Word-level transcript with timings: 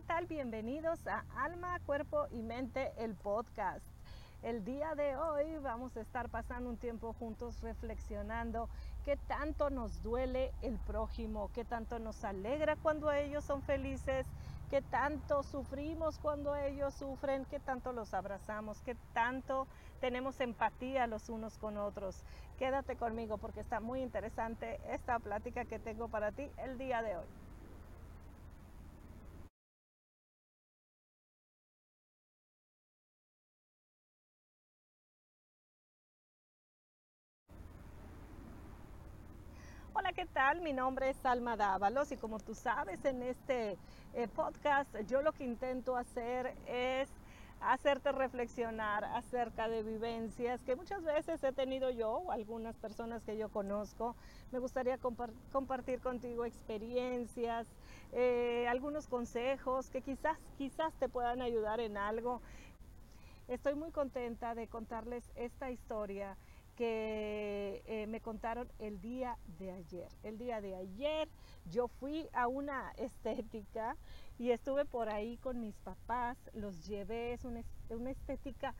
¿qué 0.00 0.06
tal? 0.06 0.26
Bienvenidos 0.26 1.06
a 1.06 1.26
Alma, 1.36 1.78
Cuerpo 1.84 2.26
y 2.30 2.40
Mente, 2.40 2.90
el 2.96 3.14
podcast. 3.16 3.84
El 4.42 4.64
día 4.64 4.94
de 4.94 5.14
hoy 5.14 5.58
vamos 5.62 5.94
a 5.94 6.00
estar 6.00 6.30
pasando 6.30 6.70
un 6.70 6.78
tiempo 6.78 7.12
juntos 7.12 7.60
reflexionando 7.60 8.70
qué 9.04 9.18
tanto 9.18 9.68
nos 9.68 10.02
duele 10.02 10.52
el 10.62 10.78
prójimo, 10.78 11.50
qué 11.52 11.66
tanto 11.66 11.98
nos 11.98 12.24
alegra 12.24 12.76
cuando 12.76 13.12
ellos 13.12 13.44
son 13.44 13.60
felices, 13.60 14.26
qué 14.70 14.80
tanto 14.80 15.42
sufrimos 15.42 16.18
cuando 16.18 16.56
ellos 16.56 16.94
sufren, 16.94 17.44
qué 17.44 17.60
tanto 17.60 17.92
los 17.92 18.14
abrazamos, 18.14 18.80
qué 18.80 18.96
tanto 19.12 19.66
tenemos 20.00 20.40
empatía 20.40 21.08
los 21.08 21.28
unos 21.28 21.58
con 21.58 21.76
otros. 21.76 22.24
Quédate 22.58 22.96
conmigo 22.96 23.36
porque 23.36 23.60
está 23.60 23.80
muy 23.80 24.00
interesante 24.00 24.80
esta 24.88 25.18
plática 25.18 25.66
que 25.66 25.78
tengo 25.78 26.08
para 26.08 26.32
ti 26.32 26.50
el 26.56 26.78
día 26.78 27.02
de 27.02 27.18
hoy. 27.18 27.39
Hola, 40.10 40.24
¿qué 40.24 40.32
tal? 40.34 40.60
Mi 40.60 40.72
nombre 40.72 41.08
es 41.08 41.16
Salma 41.18 41.56
Dávalos 41.56 42.10
y 42.10 42.16
como 42.16 42.40
tú 42.40 42.52
sabes 42.52 43.04
en 43.04 43.22
este 43.22 43.78
eh, 44.12 44.26
podcast 44.26 44.92
yo 45.06 45.22
lo 45.22 45.30
que 45.30 45.44
intento 45.44 45.96
hacer 45.96 46.52
es 46.66 47.08
hacerte 47.60 48.10
reflexionar 48.10 49.04
acerca 49.04 49.68
de 49.68 49.84
vivencias 49.84 50.64
que 50.64 50.74
muchas 50.74 51.04
veces 51.04 51.44
he 51.44 51.52
tenido 51.52 51.90
yo 51.90 52.10
o 52.10 52.32
algunas 52.32 52.76
personas 52.76 53.22
que 53.22 53.36
yo 53.36 53.50
conozco. 53.50 54.16
Me 54.50 54.58
gustaría 54.58 54.98
compartir 54.98 56.00
contigo 56.00 56.44
experiencias, 56.44 57.68
eh, 58.10 58.66
algunos 58.68 59.06
consejos 59.06 59.90
que 59.90 60.02
quizás, 60.02 60.36
quizás 60.58 60.92
te 60.94 61.08
puedan 61.08 61.40
ayudar 61.40 61.78
en 61.78 61.96
algo. 61.96 62.42
Estoy 63.46 63.76
muy 63.76 63.92
contenta 63.92 64.56
de 64.56 64.66
contarles 64.66 65.30
esta 65.36 65.70
historia 65.70 66.36
que 66.80 67.82
eh, 67.84 68.06
me 68.06 68.22
contaron 68.22 68.66
el 68.78 69.02
día 69.02 69.36
de 69.58 69.70
ayer. 69.70 70.08
El 70.22 70.38
día 70.38 70.62
de 70.62 70.76
ayer 70.76 71.28
yo 71.70 71.88
fui 71.88 72.26
a 72.32 72.48
una 72.48 72.92
estética 72.96 73.98
y 74.38 74.50
estuve 74.50 74.86
por 74.86 75.10
ahí 75.10 75.36
con 75.36 75.60
mis 75.60 75.74
papás, 75.76 76.38
los 76.54 76.86
llevé, 76.86 77.34
es 77.34 77.44
una, 77.44 77.62
una 77.90 78.10
estética 78.10 78.74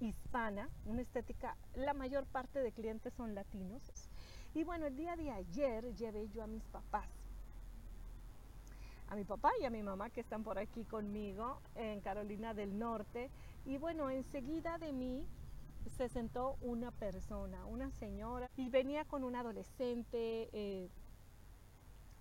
hispana, 0.00 0.68
una 0.84 1.00
estética, 1.00 1.56
la 1.74 1.94
mayor 1.94 2.26
parte 2.26 2.60
de 2.60 2.72
clientes 2.72 3.14
son 3.14 3.34
latinos. 3.34 3.90
Y 4.54 4.62
bueno, 4.62 4.84
el 4.84 4.94
día 4.94 5.16
de 5.16 5.30
ayer 5.30 5.94
llevé 5.94 6.28
yo 6.28 6.42
a 6.42 6.46
mis 6.46 6.64
papás 6.64 7.08
a 9.08 9.14
mi 9.14 9.24
papá 9.24 9.52
y 9.62 9.64
a 9.64 9.70
mi 9.70 9.84
mamá 9.84 10.10
que 10.10 10.20
están 10.20 10.42
por 10.42 10.58
aquí 10.58 10.84
conmigo 10.84 11.60
en 11.76 12.00
Carolina 12.00 12.54
del 12.54 12.76
Norte. 12.76 13.30
Y 13.64 13.78
bueno, 13.78 14.10
enseguida 14.10 14.78
de 14.78 14.92
mí 14.92 15.24
se 15.90 16.08
sentó 16.08 16.56
una 16.60 16.90
persona, 16.90 17.64
una 17.66 17.90
señora, 17.92 18.50
y 18.56 18.68
venía 18.68 19.04
con 19.04 19.24
un 19.24 19.36
adolescente, 19.36 20.90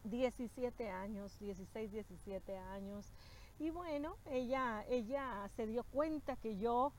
17 0.03 0.83
eh, 0.83 0.89
años, 0.89 1.38
16, 1.39 1.91
17 1.91 2.58
años. 2.58 3.11
Y 3.59 3.69
bueno, 3.69 4.17
ella, 4.25 4.86
ella 4.89 5.49
se 5.55 5.66
dio 5.66 5.83
cuenta 5.83 6.36
que 6.36 6.58
yo 6.58 6.91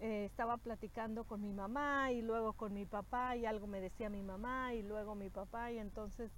eh, 0.00 0.26
estaba 0.26 0.58
platicando 0.58 1.24
con 1.24 1.40
mi 1.40 1.52
mamá 1.52 2.12
y 2.12 2.22
luego 2.22 2.52
con 2.52 2.74
mi 2.74 2.84
papá 2.84 3.36
y 3.36 3.46
algo 3.46 3.66
me 3.66 3.80
decía 3.80 4.10
mi 4.10 4.22
mamá 4.22 4.74
y 4.74 4.82
luego 4.82 5.14
mi 5.14 5.30
papá 5.30 5.72
y 5.72 5.78
entonces 5.78 6.30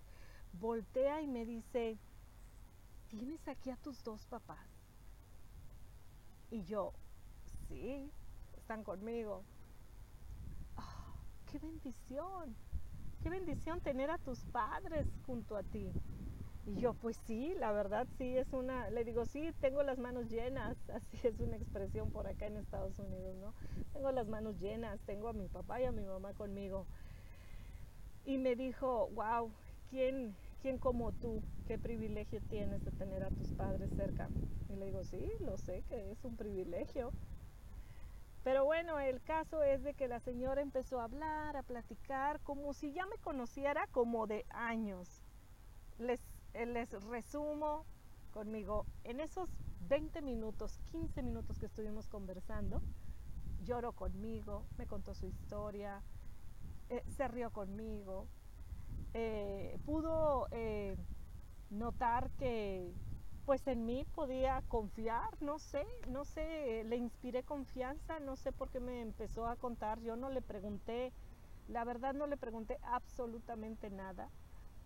voltea 0.61 1.21
y 1.21 1.27
me 1.27 1.45
dice, 1.45 1.99
¿tienes 3.09 3.47
aquí 3.49 3.71
a 3.71 3.77
tus 3.77 4.03
dos 4.05 4.25
papás? 4.27 4.67
Y 6.51 6.63
yo, 6.65 6.93
sí, 7.69 8.11
están 8.57 8.85
conmigo 8.85 9.43
qué 11.51 11.59
bendición, 11.59 12.57
qué 13.23 13.31
bendición 13.31 13.81
tener 13.81 14.11
a 14.11 14.19
tus 14.19 14.45
padres 14.47 15.07
junto 15.27 15.57
a 15.57 15.63
ti. 15.63 15.91
Y 16.67 16.77
yo, 16.81 16.95
pues 16.95 17.17
sí, 17.27 17.55
la 17.59 17.73
verdad 17.73 18.07
sí 18.19 18.37
es 18.37 18.53
una, 18.53 18.91
le 18.91 19.05
digo, 19.05 19.25
sí, 19.25 19.53
tengo 19.61 19.83
las 19.83 19.99
manos 19.99 20.29
llenas, 20.29 20.77
así 20.95 21.19
es 21.27 21.41
una 21.41 21.57
expresión 21.57 22.11
por 22.11 22.27
acá 22.27 22.47
en 22.47 22.59
Estados 22.59 22.99
Unidos, 22.99 23.37
¿no? 23.37 23.55
Tengo 23.93 24.13
las 24.13 24.29
manos 24.29 24.59
llenas, 24.61 25.01
tengo 25.07 25.29
a 25.29 25.33
mi 25.33 25.49
papá 25.49 25.81
y 25.81 25.87
a 25.87 25.93
mi 25.93 26.05
mamá 26.05 26.35
conmigo. 26.35 26.87
Y 28.25 28.39
me 28.39 28.55
dijo, 28.55 29.09
wow, 29.15 29.51
¿quién, 29.91 30.37
quién 30.61 30.79
como 30.79 31.13
tú, 31.13 31.43
qué 31.67 31.79
privilegio 31.79 32.41
tienes 32.43 32.85
de 32.85 32.93
tener 32.93 33.25
a 33.25 33.31
tus 33.31 33.53
padres 33.53 33.91
cerca? 33.97 34.31
Y 34.69 34.77
le 34.77 34.87
digo, 34.87 35.03
sí, 35.05 35.29
lo 35.41 35.57
sé 35.57 35.83
que 35.89 36.11
es 36.13 36.25
un 36.25 36.37
privilegio. 36.37 37.13
Pero 38.45 38.65
bueno, 38.65 38.99
el 38.99 39.21
caso 39.23 39.63
es 39.63 39.83
de 39.83 39.95
que 39.95 40.09
la 40.09 40.21
señora 40.21 40.63
empezó 40.63 41.01
a 41.01 41.05
hablar, 41.05 41.57
a 41.57 41.63
platicar, 41.63 42.41
como 42.41 42.73
si 42.73 42.93
ya 42.93 43.07
me 43.07 43.19
conociera 43.19 43.87
como 43.89 44.27
de 44.27 44.47
años. 44.51 45.25
Les, 45.99 46.21
eh, 46.55 46.67
les 46.67 46.91
resumo 47.05 47.85
conmigo, 48.33 48.87
en 49.05 49.21
esos 49.21 49.51
20 49.89 50.23
minutos, 50.23 50.79
15 50.93 51.23
minutos 51.23 51.59
que 51.59 51.67
estuvimos 51.67 52.09
conversando, 52.09 52.81
lloró 53.65 53.93
conmigo, 53.93 54.65
me 54.77 54.87
contó 54.87 55.15
su 55.15 55.27
historia, 55.27 56.03
eh, 56.91 57.03
se 57.09 57.27
rió 57.27 57.51
conmigo, 57.51 58.29
eh, 59.15 59.79
pudo 59.85 60.49
notar 61.71 62.31
que 62.39 62.95
pues 63.49 63.67
en 63.67 63.87
mí 63.87 64.05
podía 64.05 64.61
confiar, 64.69 65.41
no 65.41 65.59
sé, 65.59 65.83
no 66.07 66.27
sé, 66.27 66.85
le 66.85 66.97
inspiré 66.97 67.45
confianza, 67.45 68.21
no 68.21 68.37
sé 68.37 68.53
por 68.53 68.69
qué 68.69 68.79
me 68.79 69.01
empezó 69.01 69.47
a 69.47 69.57
contar, 69.57 70.01
yo 70.03 70.17
no 70.17 70.29
le 70.29 70.43
pregunté, 70.43 71.15
la 71.67 71.83
verdad 71.87 72.13
no 72.13 72.27
le 72.27 72.37
pregunté 72.37 72.79
absolutamente 72.83 73.89
nada, 73.89 74.29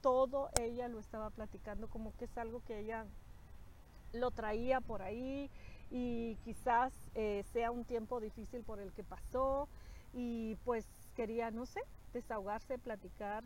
todo 0.00 0.48
ella 0.52 0.86
lo 0.86 1.00
estaba 1.00 1.30
platicando 1.30 1.88
como 1.88 2.14
que 2.14 2.26
es 2.26 2.38
algo 2.38 2.60
que 2.60 2.78
ella 2.78 3.08
lo 4.12 4.30
traía 4.30 4.80
por 4.80 5.02
ahí 5.02 5.50
y 5.90 6.36
quizás 6.44 7.10
eh, 7.14 7.42
sea 7.42 7.72
un 7.72 7.84
tiempo 7.84 8.20
difícil 8.20 8.62
por 8.62 8.78
el 8.78 8.92
que 8.92 9.02
pasó 9.02 9.68
y 10.12 10.54
pues 10.64 11.10
quería, 11.16 11.50
no 11.50 11.66
sé, 11.66 11.80
desahogarse, 12.12 12.78
platicar. 12.78 13.42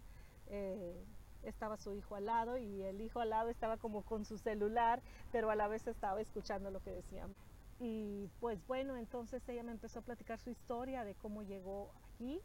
Eh, 0.49 1.07
estaba 1.49 1.77
su 1.77 1.95
hijo 1.95 2.17
al 2.17 2.27
lado 2.27 2.59
y 2.59 2.83
el 2.83 3.01
hijo 3.01 3.21
al 3.21 3.31
lado 3.31 3.49
estaba 3.49 3.77
como 3.77 4.03
con 4.03 4.25
su 4.25 4.39
celular, 4.39 5.03
pero 5.33 5.51
a 5.51 5.57
la 5.57 5.69
vez 5.69 5.87
estaba 5.87 6.21
escuchando 6.21 6.71
lo 6.71 6.81
que 6.81 6.91
decían. 6.91 7.35
Y 7.79 8.29
pues 8.41 8.65
bueno, 8.67 8.97
entonces 8.97 9.47
ella 9.49 9.63
me 9.63 9.73
empezó 9.73 9.99
a 9.99 10.03
platicar 10.03 10.39
su 10.39 10.51
historia 10.51 11.05
de 11.05 11.15
cómo 11.15 11.43
llegó 11.43 11.93
aquí 12.15 12.41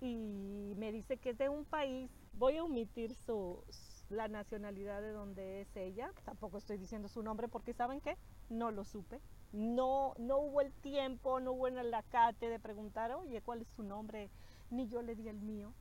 y 0.00 0.74
me 0.76 0.92
dice 0.92 1.16
que 1.16 1.30
es 1.30 1.38
de 1.38 1.48
un 1.48 1.64
país, 1.64 2.10
voy 2.34 2.56
a 2.58 2.64
omitir 2.64 3.14
su, 3.14 3.64
la 4.10 4.28
nacionalidad 4.28 5.00
de 5.00 5.10
donde 5.10 5.62
es 5.62 5.76
ella, 5.76 6.12
tampoco 6.24 6.58
estoy 6.58 6.76
diciendo 6.76 7.08
su 7.08 7.22
nombre 7.22 7.48
porque 7.48 7.72
saben 7.72 8.00
qué, 8.00 8.16
no 8.48 8.70
lo 8.70 8.84
supe, 8.84 9.20
no, 9.52 10.14
no 10.18 10.38
hubo 10.38 10.60
el 10.60 10.72
tiempo, 10.72 11.40
no 11.40 11.52
hubo 11.52 11.66
el 11.66 11.94
acate 11.94 12.48
de 12.48 12.60
preguntar, 12.60 13.10
oye, 13.12 13.40
¿cuál 13.40 13.62
es 13.62 13.68
su 13.68 13.82
nombre? 13.82 14.30
Ni 14.70 14.88
yo 14.88 15.02
le 15.02 15.16
di 15.16 15.28
el 15.28 15.40
mío 15.40 15.72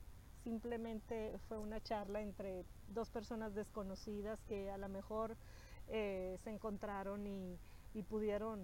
simplemente 0.45 1.33
fue 1.47 1.57
una 1.57 1.81
charla 1.81 2.22
entre 2.22 2.66
dos 2.89 3.09
personas 3.09 3.56
desconocidas 3.56 4.39
que 4.44 4.69
a 4.69 4.78
lo 4.78 4.88
mejor 4.88 5.35
eh, 5.88 6.38
se 6.44 6.51
encontraron 6.51 7.25
y, 7.25 7.57
pudieron 8.09 8.59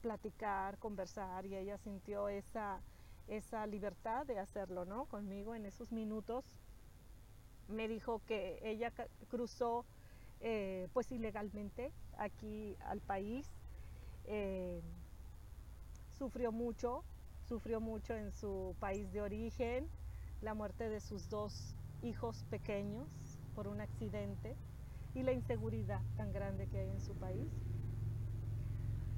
platicar, 0.00 0.78
conversar 0.78 1.44
y 1.44 1.56
ella 1.56 1.76
sintió 1.78 2.28
esa, 2.28 2.80
esa 3.26 3.66
libertad 3.66 4.24
de 4.24 4.38
hacerlo, 4.38 4.84
¿no? 4.84 5.04
Conmigo 5.06 5.54
en 5.54 5.66
esos 5.66 5.90
minutos. 5.92 6.44
Me 7.68 7.88
dijo 7.88 8.22
que 8.26 8.60
ella 8.62 8.92
cruzó 9.28 9.84
eh, 10.40 10.88
pues 10.92 11.10
ilegalmente 11.10 11.92
aquí 12.16 12.76
al 12.86 13.00
país. 13.00 13.50
Eh, 14.26 14.80
sufrió 16.16 16.52
mucho, 16.52 17.02
sufrió 17.48 17.80
mucho 17.80 18.14
en 18.14 18.30
su 18.30 18.76
país 18.78 19.12
de 19.12 19.22
origen, 19.22 19.88
la 20.42 20.54
muerte 20.54 20.88
de 20.88 21.00
sus 21.00 21.28
dos 21.28 21.74
hijos 22.02 22.44
pequeños 22.50 23.08
por 23.54 23.68
un 23.68 23.80
accidente 23.80 24.56
y 25.14 25.22
la 25.22 25.32
inseguridad 25.32 26.00
tan 26.16 26.32
grande 26.32 26.66
que 26.66 26.78
hay 26.78 26.90
en 26.90 27.00
su 27.00 27.14
país. 27.14 27.48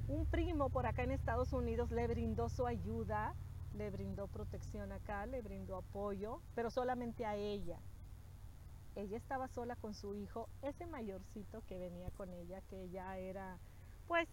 Un 0.07 0.25
primo 0.27 0.69
por 0.69 0.85
acá 0.85 1.03
en 1.03 1.11
Estados 1.11 1.51
Unidos 1.51 1.91
le 1.91 2.07
brindó 2.07 2.47
su 2.49 2.67
ayuda, 2.67 3.33
le 3.73 3.89
brindó 3.89 4.27
protección 4.27 4.91
acá, 4.91 5.25
le 5.25 5.41
brindó 5.41 5.77
apoyo, 5.77 6.41
pero 6.53 6.69
solamente 6.69 7.25
a 7.25 7.35
ella. 7.35 7.79
Ella 8.95 9.17
estaba 9.17 9.47
sola 9.47 9.75
con 9.75 9.93
su 9.93 10.15
hijo, 10.15 10.47
ese 10.61 10.85
mayorcito 10.85 11.63
que 11.67 11.79
venía 11.79 12.11
con 12.11 12.31
ella, 12.33 12.61
que 12.69 12.89
ya 12.89 13.17
era 13.17 13.57
pues 14.07 14.29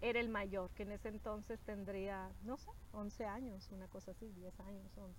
era 0.00 0.20
el 0.20 0.28
mayor, 0.28 0.70
que 0.70 0.84
en 0.84 0.92
ese 0.92 1.08
entonces 1.08 1.60
tendría, 1.60 2.30
no 2.44 2.56
sé, 2.56 2.70
11 2.92 3.26
años, 3.26 3.68
una 3.72 3.88
cosa 3.88 4.12
así, 4.12 4.28
10 4.32 4.60
años, 4.60 4.96
11. 4.96 5.18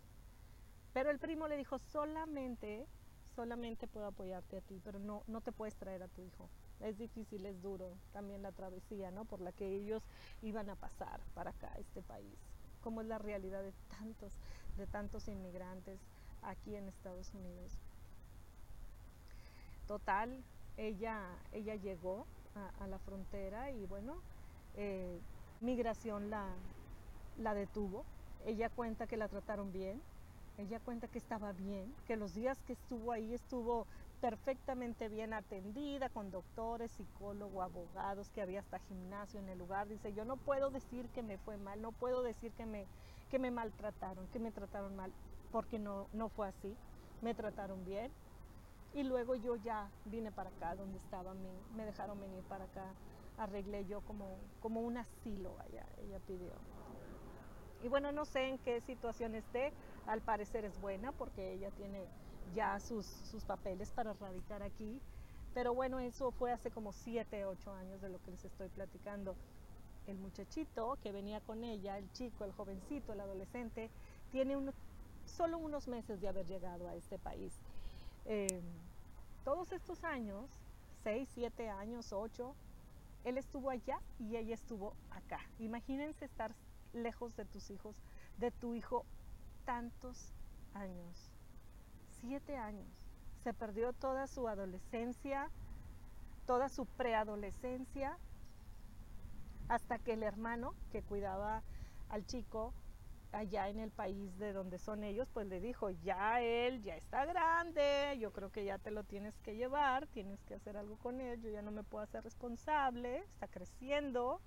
Pero 0.93 1.11
el 1.11 1.19
primo 1.19 1.47
le 1.47 1.57
dijo, 1.57 1.79
solamente, 1.79 2.87
solamente 3.35 3.87
puedo 3.87 4.07
apoyarte 4.07 4.57
a 4.57 4.61
ti, 4.61 4.81
pero 4.83 4.99
no, 4.99 5.23
no 5.27 5.41
te 5.41 5.51
puedes 5.51 5.75
traer 5.75 6.03
a 6.03 6.07
tu 6.07 6.21
hijo. 6.21 6.49
es 6.79 6.97
difícil, 6.97 7.45
es 7.45 7.61
duro 7.61 7.97
también 8.13 8.41
la 8.41 8.51
travesía, 8.51 9.11
¿no? 9.11 9.25
Por 9.25 9.41
la 9.41 9.51
que 9.51 9.67
ellos 9.67 10.01
iban 10.41 10.69
a 10.69 10.75
pasar 10.75 11.19
para 11.33 11.51
acá, 11.51 11.71
a 11.73 11.79
este 11.79 12.01
país. 12.01 12.37
Cómo 12.81 13.01
es 13.01 13.07
la 13.07 13.17
realidad 13.17 13.61
de 13.61 13.73
tantos, 13.89 14.33
de 14.77 14.87
tantos 14.87 15.27
inmigrantes 15.27 15.99
aquí 16.41 16.75
en 16.75 16.87
Estados 16.87 17.33
Unidos. 17.33 17.77
Total, 19.87 20.43
ella, 20.77 21.21
ella 21.51 21.75
llegó 21.75 22.25
a, 22.79 22.87
la 22.87 22.99
frontera 22.99 23.71
y 23.71 23.85
bueno, 23.85 24.21
eh, 24.73 25.21
migración 25.59 26.29
la, 26.29 26.57
la 27.35 27.53
detuvo. 27.53 28.05
Ella 28.39 28.69
cuenta 28.69 29.07
que 29.07 29.17
la 29.17 29.27
trataron 29.29 29.71
bien, 29.71 30.03
ella 30.57 30.79
cuenta 30.79 31.07
que 31.07 31.17
estaba 31.17 31.53
bien, 31.53 31.95
que 32.05 32.17
los 32.17 32.33
días 32.33 32.63
que 32.63 32.73
estuvo 32.73 33.11
ahí 33.11 33.33
estuvo 33.33 33.87
perfectamente 34.19 35.09
bien 35.09 35.33
atendida 35.33 36.09
con 36.09 36.31
doctores, 36.31 36.91
psicólogos, 36.91 37.63
abogados, 37.63 38.29
que 38.29 38.41
había 38.41 38.59
hasta 38.59 38.79
gimnasio 38.79 39.39
en 39.39 39.49
el 39.49 39.57
lugar. 39.59 39.87
Dice, 39.87 40.13
yo 40.13 40.25
no 40.25 40.37
puedo 40.37 40.69
decir 40.71 41.09
que 41.11 41.23
me 41.23 41.37
fue 41.37 41.57
mal, 41.57 41.81
no 41.81 41.91
puedo 41.93 42.21
decir 42.23 42.53
que 42.53 42.65
me, 42.65 42.89
que 43.29 43.39
me 43.39 43.51
maltrataron, 43.51 44.27
que 44.29 44.39
me 44.39 44.51
trataron 44.51 44.95
mal, 44.95 45.13
porque 45.49 45.79
no, 45.79 46.09
no 46.11 46.29
fue 46.29 46.47
así. 46.47 46.77
Me 47.21 47.33
trataron 47.35 47.83
bien. 47.83 48.13
Y 48.91 49.03
luego 49.03 49.35
yo 49.35 49.55
ya 49.55 49.93
vine 50.03 50.31
para 50.31 50.49
acá, 50.49 50.75
donde 50.75 50.97
estaba, 50.97 51.33
me, 51.33 51.65
me 51.69 51.85
dejaron 51.85 52.19
venir 52.19 52.43
para 52.45 52.65
acá. 52.65 52.97
Arreglé 53.39 53.85
yo 53.85 54.01
como, 54.01 54.37
como 54.61 54.81
un 54.81 54.97
asilo 54.97 55.57
allá, 55.59 55.85
ella 56.03 56.19
pidió. 56.27 56.53
Y 57.81 57.87
bueno, 57.87 58.11
no 58.11 58.25
sé 58.25 58.49
en 58.49 58.57
qué 58.59 58.81
situación 58.81 59.33
esté, 59.35 59.71
al 60.05 60.21
parecer 60.21 60.65
es 60.65 60.79
buena 60.81 61.11
porque 61.13 61.53
ella 61.53 61.71
tiene 61.71 62.05
ya 62.53 62.79
sus, 62.79 63.05
sus 63.05 63.43
papeles 63.45 63.91
para 63.91 64.13
radicar 64.13 64.61
aquí. 64.61 64.99
Pero 65.53 65.73
bueno, 65.73 65.99
eso 65.99 66.31
fue 66.31 66.51
hace 66.51 66.69
como 66.69 66.91
7, 66.91 67.45
8 67.45 67.71
años 67.73 68.01
de 68.01 68.09
lo 68.09 68.21
que 68.23 68.31
les 68.31 68.45
estoy 68.45 68.67
platicando. 68.69 69.35
El 70.07 70.17
muchachito 70.17 70.97
que 71.01 71.11
venía 71.11 71.39
con 71.41 71.63
ella, 71.63 71.97
el 71.97 72.11
chico, 72.11 72.43
el 72.43 72.51
jovencito, 72.51 73.13
el 73.13 73.21
adolescente, 73.21 73.89
tiene 74.31 74.57
solo 75.25 75.57
unos 75.57 75.87
meses 75.87 76.19
de 76.21 76.27
haber 76.27 76.45
llegado 76.45 76.87
a 76.87 76.95
este 76.95 77.17
país. 77.17 77.53
Em, 78.25 78.61
todos 79.43 79.71
estos 79.71 80.03
años, 80.03 80.49
6, 81.03 81.29
7 81.33 81.69
años, 81.69 82.11
8, 82.13 82.53
él 83.23 83.37
estuvo 83.37 83.69
allá 83.69 83.99
y 84.19 84.35
ella 84.35 84.53
estuvo 84.53 84.93
acá. 85.11 85.39
Imagínense 85.59 86.25
estar 86.25 86.53
lejos 86.93 87.35
de 87.35 87.45
tus 87.45 87.69
hijos, 87.69 87.95
de 88.37 88.51
tu 88.51 88.75
hijo, 88.75 89.05
tantos 89.65 90.33
años. 90.73 91.31
Siete 92.21 92.57
años. 92.57 92.87
Se 93.43 93.53
perdió 93.53 93.93
toda 93.93 94.27
su 94.27 94.47
adolescencia, 94.47 95.49
toda 96.45 96.69
su 96.69 96.85
preadolescencia, 96.85 98.17
hasta 99.67 99.99
que 99.99 100.13
el 100.13 100.23
hermano 100.23 100.73
que 100.91 101.03
cuidaba 101.03 101.61
al 102.09 102.25
chico 102.25 102.73
allá 103.31 103.69
en 103.69 103.79
el 103.79 103.91
país 103.91 104.37
de 104.39 104.53
donde 104.53 104.79
son 104.79 105.03
ellos, 105.03 105.27
pues 105.33 105.47
le 105.47 105.59
dijo, 105.59 105.89
ya 105.89 106.41
él 106.41 106.81
ya 106.81 106.95
está 106.95 107.25
grande, 107.25 108.17
yo 108.19 108.31
creo 108.31 108.51
que 108.51 108.65
ya 108.65 108.77
te 108.77 108.91
lo 108.91 109.03
tienes 109.03 109.37
que 109.39 109.55
llevar, 109.55 110.07
tienes 110.07 110.39
que 110.43 110.55
hacer 110.55 110.77
algo 110.77 110.97
con 110.97 111.21
él, 111.21 111.41
yo 111.41 111.49
ya 111.49 111.61
no 111.61 111.71
me 111.71 111.83
puedo 111.83 112.03
hacer 112.03 112.23
responsable, 112.23 113.17
está 113.17 113.47
creciendo. 113.47 114.41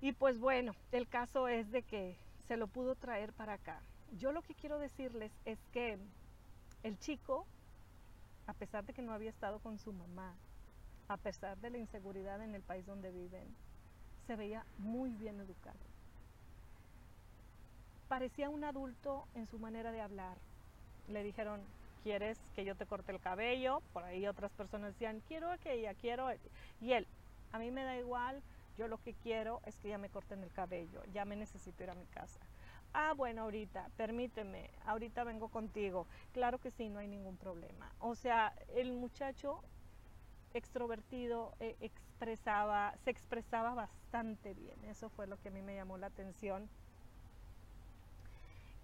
Y 0.00 0.12
pues 0.12 0.38
bueno, 0.38 0.74
el 0.90 1.08
caso 1.08 1.48
es 1.48 1.70
de 1.70 1.82
que 1.82 2.16
se 2.48 2.56
lo 2.56 2.66
pudo 2.66 2.96
traer 2.96 3.32
para 3.32 3.54
acá. 3.54 3.80
Yo 4.18 4.32
lo 4.32 4.42
que 4.42 4.54
quiero 4.54 4.78
decirles 4.78 5.32
es 5.44 5.58
que 5.72 5.98
el 6.82 6.98
chico, 6.98 7.46
a 8.46 8.52
pesar 8.52 8.84
de 8.84 8.92
que 8.92 9.02
no 9.02 9.12
había 9.12 9.30
estado 9.30 9.60
con 9.60 9.78
su 9.78 9.92
mamá, 9.92 10.34
a 11.08 11.16
pesar 11.16 11.56
de 11.58 11.70
la 11.70 11.78
inseguridad 11.78 12.42
en 12.42 12.54
el 12.54 12.62
país 12.62 12.84
donde 12.84 13.10
viven, 13.10 13.44
se 14.26 14.36
veía 14.36 14.66
muy 14.78 15.10
bien 15.14 15.40
educado. 15.40 15.91
Parecía 18.12 18.50
un 18.50 18.62
adulto 18.62 19.26
en 19.32 19.46
su 19.46 19.58
manera 19.58 19.90
de 19.90 20.02
hablar. 20.02 20.36
Le 21.08 21.22
dijeron, 21.24 21.62
¿quieres 22.02 22.38
que 22.54 22.62
yo 22.62 22.74
te 22.74 22.84
corte 22.84 23.10
el 23.10 23.20
cabello? 23.20 23.80
Por 23.94 24.04
ahí 24.04 24.26
otras 24.26 24.52
personas 24.52 24.92
decían, 24.92 25.22
quiero 25.26 25.50
aquella, 25.50 25.94
quiero... 25.94 26.28
Y 26.78 26.92
él, 26.92 27.06
a 27.52 27.58
mí 27.58 27.70
me 27.70 27.84
da 27.84 27.96
igual, 27.96 28.42
yo 28.76 28.86
lo 28.86 28.98
que 28.98 29.14
quiero 29.14 29.62
es 29.64 29.78
que 29.78 29.88
ya 29.88 29.96
me 29.96 30.10
corten 30.10 30.42
el 30.42 30.52
cabello, 30.52 31.02
ya 31.10 31.24
me 31.24 31.36
necesito 31.36 31.84
ir 31.84 31.88
a 31.88 31.94
mi 31.94 32.04
casa. 32.04 32.38
Ah, 32.92 33.14
bueno, 33.16 33.44
ahorita, 33.44 33.88
permíteme, 33.96 34.68
ahorita 34.84 35.24
vengo 35.24 35.48
contigo. 35.48 36.06
Claro 36.34 36.58
que 36.58 36.70
sí, 36.70 36.90
no 36.90 36.98
hay 36.98 37.08
ningún 37.08 37.38
problema. 37.38 37.94
O 37.98 38.14
sea, 38.14 38.54
el 38.74 38.92
muchacho 38.92 39.62
extrovertido 40.52 41.54
eh, 41.60 41.76
expresaba, 41.80 42.94
se 43.04 43.10
expresaba 43.10 43.72
bastante 43.72 44.52
bien. 44.52 44.84
Eso 44.84 45.08
fue 45.08 45.26
lo 45.26 45.40
que 45.40 45.48
a 45.48 45.50
mí 45.50 45.62
me 45.62 45.74
llamó 45.74 45.96
la 45.96 46.08
atención. 46.08 46.68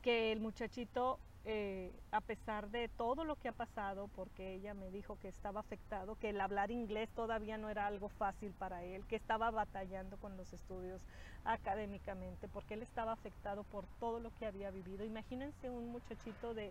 Que 0.02 0.32
el 0.32 0.40
muchachito 0.40 1.18
eh, 1.50 1.90
a 2.10 2.20
pesar 2.20 2.68
de 2.68 2.88
todo 2.88 3.24
lo 3.24 3.36
que 3.36 3.48
ha 3.48 3.52
pasado, 3.52 4.08
porque 4.08 4.52
ella 4.52 4.74
me 4.74 4.90
dijo 4.90 5.18
que 5.18 5.28
estaba 5.28 5.60
afectado, 5.60 6.14
que 6.16 6.28
el 6.28 6.40
hablar 6.42 6.70
inglés 6.70 7.08
todavía 7.14 7.56
no 7.56 7.70
era 7.70 7.86
algo 7.86 8.10
fácil 8.10 8.52
para 8.52 8.84
él, 8.84 9.06
que 9.06 9.16
estaba 9.16 9.50
batallando 9.50 10.18
con 10.18 10.36
los 10.36 10.52
estudios 10.52 11.00
académicamente, 11.44 12.48
porque 12.48 12.74
él 12.74 12.82
estaba 12.82 13.12
afectado 13.12 13.64
por 13.64 13.86
todo 13.98 14.20
lo 14.20 14.30
que 14.38 14.44
había 14.44 14.70
vivido. 14.70 15.06
Imagínense 15.06 15.70
un 15.70 15.90
muchachito 15.90 16.52
de, 16.52 16.70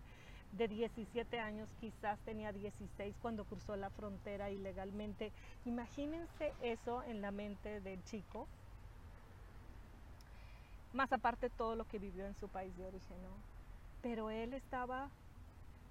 de 0.52 0.68
17 0.68 1.40
años, 1.40 1.70
quizás 1.82 2.20
tenía 2.20 2.52
16 2.52 3.16
cuando 3.20 3.46
cruzó 3.46 3.76
la 3.78 3.90
frontera 3.90 4.52
ilegalmente. 4.52 5.32
Imagínense 5.66 6.54
eso 6.62 7.02
en 7.02 7.22
la 7.22 7.32
mente 7.32 7.82
del 7.82 8.04
chico, 8.04 8.48
más 10.94 11.12
aparte 11.12 11.50
todo 11.50 11.76
lo 11.76 11.86
que 11.86 12.00
vivió 12.00 12.26
en 12.26 12.36
su 12.36 12.48
país 12.48 12.76
de 12.78 12.86
origen. 12.86 13.18
¿no? 13.24 13.30
Pero 14.02 14.30
él 14.30 14.54
estaba 14.54 15.10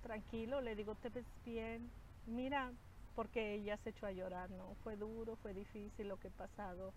tranquilo, 0.03 0.61
le 0.61 0.75
digo, 0.75 0.95
te 0.95 1.09
ves 1.09 1.27
bien, 1.45 1.91
mira, 2.27 2.71
porque 3.15 3.55
ella 3.55 3.77
se 3.79 3.91
echó 3.91 4.07
a 4.07 4.13
llorar, 4.13 4.51
¿no? 4.51 4.75
Fue 4.85 4.97
duro, 4.97 5.37
fue 5.37 5.53
difícil 5.55 6.09
lo 6.09 6.17
que 6.19 6.29
he 6.29 6.31
pasado. 6.31 6.93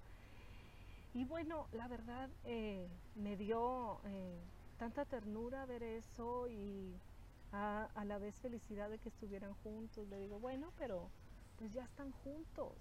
Y 1.14 1.26
bueno, 1.26 1.66
la 1.72 1.88
verdad 1.88 2.30
eh, 2.44 2.88
me 3.16 3.36
dio 3.36 4.00
eh, 4.06 4.38
tanta 4.78 5.06
ternura 5.06 5.66
ver 5.66 5.82
eso 5.82 6.48
y 6.48 6.94
a, 7.52 7.90
a, 7.96 8.06
la 8.06 8.20
vez 8.20 8.36
felicidad 8.36 8.90
de 8.90 9.00
que 9.00 9.10
estuvieran 9.10 9.54
juntos. 9.64 10.08
Le 10.08 10.20
digo, 10.20 10.40
bueno, 10.40 10.72
pero 10.78 11.10
pues 11.58 11.74
ya 11.74 11.84
están 11.84 12.12
juntos. 12.24 12.74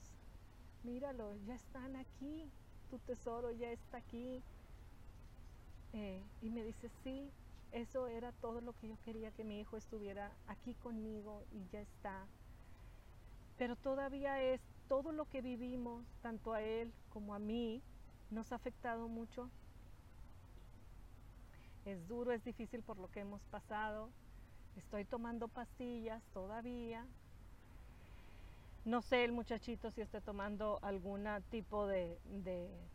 Míralo, 0.82 1.34
ya 1.46 1.54
están 1.54 1.96
aquí. 1.96 2.44
Tu 2.90 2.98
tesoro 2.98 3.50
ya 3.52 3.70
está 3.70 3.98
aquí. 3.98 4.42
Eh, 5.92 6.30
y 6.40 6.50
me 6.50 6.64
dice, 6.64 6.88
sí, 6.88 7.34
eso 7.70 8.08
era 8.08 8.32
todo 8.32 8.60
lo 8.60 8.74
que 8.74 8.88
yo 8.88 8.98
quería, 8.98 9.32
que 9.32 9.44
mi 9.44 9.60
hijo 9.60 9.76
estuviera 9.76 10.38
aquí 10.46 10.74
conmigo 10.76 11.46
y 11.50 11.68
ya 11.68 11.80
está. 11.80 12.32
Pero 13.56 13.76
todavía 13.76 14.42
es 14.42 14.62
todo 14.86 15.12
lo 15.12 15.26
que 15.26 15.42
vivimos, 15.42 16.16
tanto 16.20 16.52
a 16.54 16.62
él 16.62 16.94
como 17.08 17.34
a 17.34 17.38
mí, 17.38 17.84
nos 18.30 18.52
ha 18.52 18.56
afectado 18.56 19.08
mucho. 19.08 19.52
Es 21.84 22.06
duro, 22.06 22.32
es 22.32 22.44
difícil 22.44 22.82
por 22.84 22.98
lo 22.98 23.08
que 23.08 23.20
hemos 23.20 23.44
pasado. 23.46 24.14
Estoy 24.74 25.04
tomando 25.06 25.48
pastillas 25.48 26.28
todavía. 26.32 27.14
No 28.84 29.02
sé 29.02 29.24
el 29.24 29.32
muchachito 29.32 29.90
si 29.90 30.00
esté 30.00 30.20
tomando 30.20 30.78
algún 30.82 31.26
tipo 31.50 31.86
de, 31.86 32.20
de, 32.24 32.90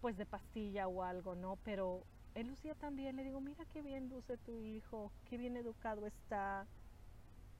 pues 0.00 0.16
de 0.16 0.26
pastilla 0.26 0.88
o 0.88 1.02
algo, 1.02 1.34
¿no? 1.34 1.56
Pero 1.58 2.08
él 2.34 2.48
lucía 2.48 2.74
también, 2.74 3.16
le 3.16 3.24
digo, 3.24 3.40
mira 3.40 3.64
qué 3.66 3.80
bien 3.80 4.08
luce 4.08 4.36
tu 4.38 4.60
hijo, 4.60 5.12
qué 5.28 5.36
bien 5.36 5.56
educado 5.56 6.06
está. 6.06 6.66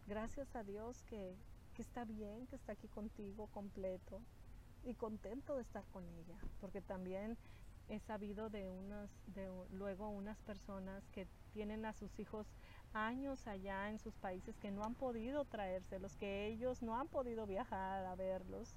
Gracias 0.07 0.55
a 0.57 0.65
Dios 0.65 1.03
que, 1.05 1.35
está 1.79 2.05
bien, 2.05 2.47
que 2.49 2.57
está 2.57 2.73
aquí 2.73 2.89
contigo 2.89 3.49
completo 3.53 4.21
y 4.85 4.95
contento 4.95 5.55
de 5.57 5.63
estar 5.63 5.85
con 5.93 6.05
ella, 6.09 6.37
porque 6.61 6.81
también 6.81 7.39
he 7.89 8.01
sabido 8.01 8.51
de 8.51 8.69
unas, 8.69 9.11
de 9.29 9.49
luego 9.73 10.09
unas 10.09 10.39
personas 10.41 11.09
que 11.11 11.27
tienen 11.53 11.85
a 11.85 11.93
sus 11.93 12.19
hijos 12.19 12.47
años 12.93 13.47
allá 13.47 13.91
en 13.91 13.99
sus 13.99 14.15
países 14.15 14.57
que 14.59 14.71
no 14.71 14.83
han 14.83 14.95
podido 14.95 15.45
traérselos, 15.45 16.17
que 16.17 16.47
ellos 16.47 16.83
no 16.83 16.99
han 16.99 17.09
podido 17.09 17.47
viajar 17.47 18.05
a 18.07 18.15
verlos 18.15 18.75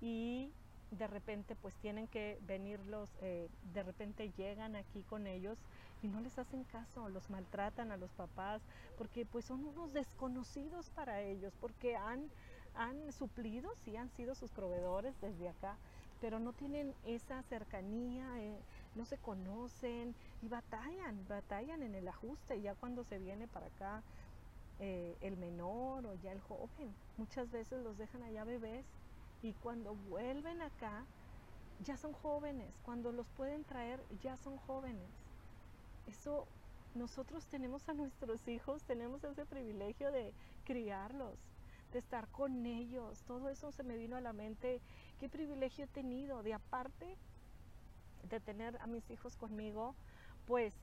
y 0.00 0.52
de 0.92 1.06
repente 1.06 1.56
pues 1.56 1.74
tienen 1.76 2.06
que 2.06 2.38
venirlos, 2.42 3.08
eh, 3.22 3.48
de 3.74 3.82
repente 3.82 4.30
llegan 4.36 4.76
aquí 4.76 5.02
con 5.08 5.26
ellos 5.26 5.58
y 6.02 6.08
no 6.08 6.20
les 6.20 6.38
hacen 6.38 6.64
caso, 6.64 7.08
los 7.08 7.30
maltratan 7.30 7.92
a 7.92 7.96
los 7.96 8.10
papás, 8.12 8.60
porque 8.98 9.24
pues 9.24 9.44
son 9.44 9.64
unos 9.64 9.92
desconocidos 9.92 10.90
para 10.90 11.22
ellos, 11.22 11.52
porque 11.60 11.96
han, 11.96 12.28
han 12.74 13.12
suplido, 13.12 13.70
sí 13.84 13.96
han 13.96 14.10
sido 14.10 14.34
sus 14.34 14.50
proveedores 14.50 15.14
desde 15.20 15.48
acá, 15.48 15.76
pero 16.20 16.38
no 16.38 16.52
tienen 16.52 16.94
esa 17.06 17.42
cercanía, 17.44 18.26
eh, 18.38 18.54
no 18.94 19.04
se 19.04 19.16
conocen 19.18 20.14
y 20.42 20.48
batallan, 20.48 21.26
batallan 21.28 21.82
en 21.82 21.94
el 21.94 22.06
ajuste, 22.06 22.60
ya 22.60 22.74
cuando 22.74 23.02
se 23.04 23.18
viene 23.18 23.46
para 23.48 23.66
acá 23.66 24.02
eh, 24.78 25.16
el 25.22 25.36
menor 25.36 26.04
o 26.06 26.14
ya 26.22 26.32
el 26.32 26.40
joven. 26.40 26.94
Muchas 27.16 27.50
veces 27.50 27.82
los 27.82 27.96
dejan 27.96 28.22
allá 28.22 28.44
bebés 28.44 28.84
y 29.42 29.52
cuando 29.54 29.94
vuelven 29.94 30.62
acá 30.62 31.04
ya 31.84 31.96
son 31.96 32.12
jóvenes. 32.12 32.72
Cuando 32.84 33.12
los 33.12 33.28
pueden 33.30 33.64
traer 33.64 34.00
ya 34.22 34.36
son 34.36 34.56
jóvenes. 34.58 35.10
Eso 36.06 36.46
nosotros 36.94 37.46
tenemos 37.46 37.88
a 37.88 37.94
nuestros 37.94 38.46
hijos, 38.48 38.84
tenemos 38.84 39.24
ese 39.24 39.46
privilegio 39.46 40.12
de 40.12 40.32
criarlos, 40.64 41.38
de 41.92 41.98
estar 41.98 42.28
con 42.28 42.66
ellos. 42.66 43.22
Todo 43.26 43.48
eso 43.48 43.72
se 43.72 43.82
me 43.82 43.96
vino 43.96 44.16
a 44.16 44.20
la 44.20 44.32
mente. 44.32 44.80
Qué 45.18 45.28
privilegio 45.28 45.84
he 45.84 45.88
tenido 45.88 46.42
de 46.42 46.54
aparte 46.54 47.16
de 48.28 48.40
tener 48.40 48.76
a 48.80 48.86
mis 48.86 49.10
hijos 49.10 49.36
conmigo, 49.36 49.94
pues 50.46 50.74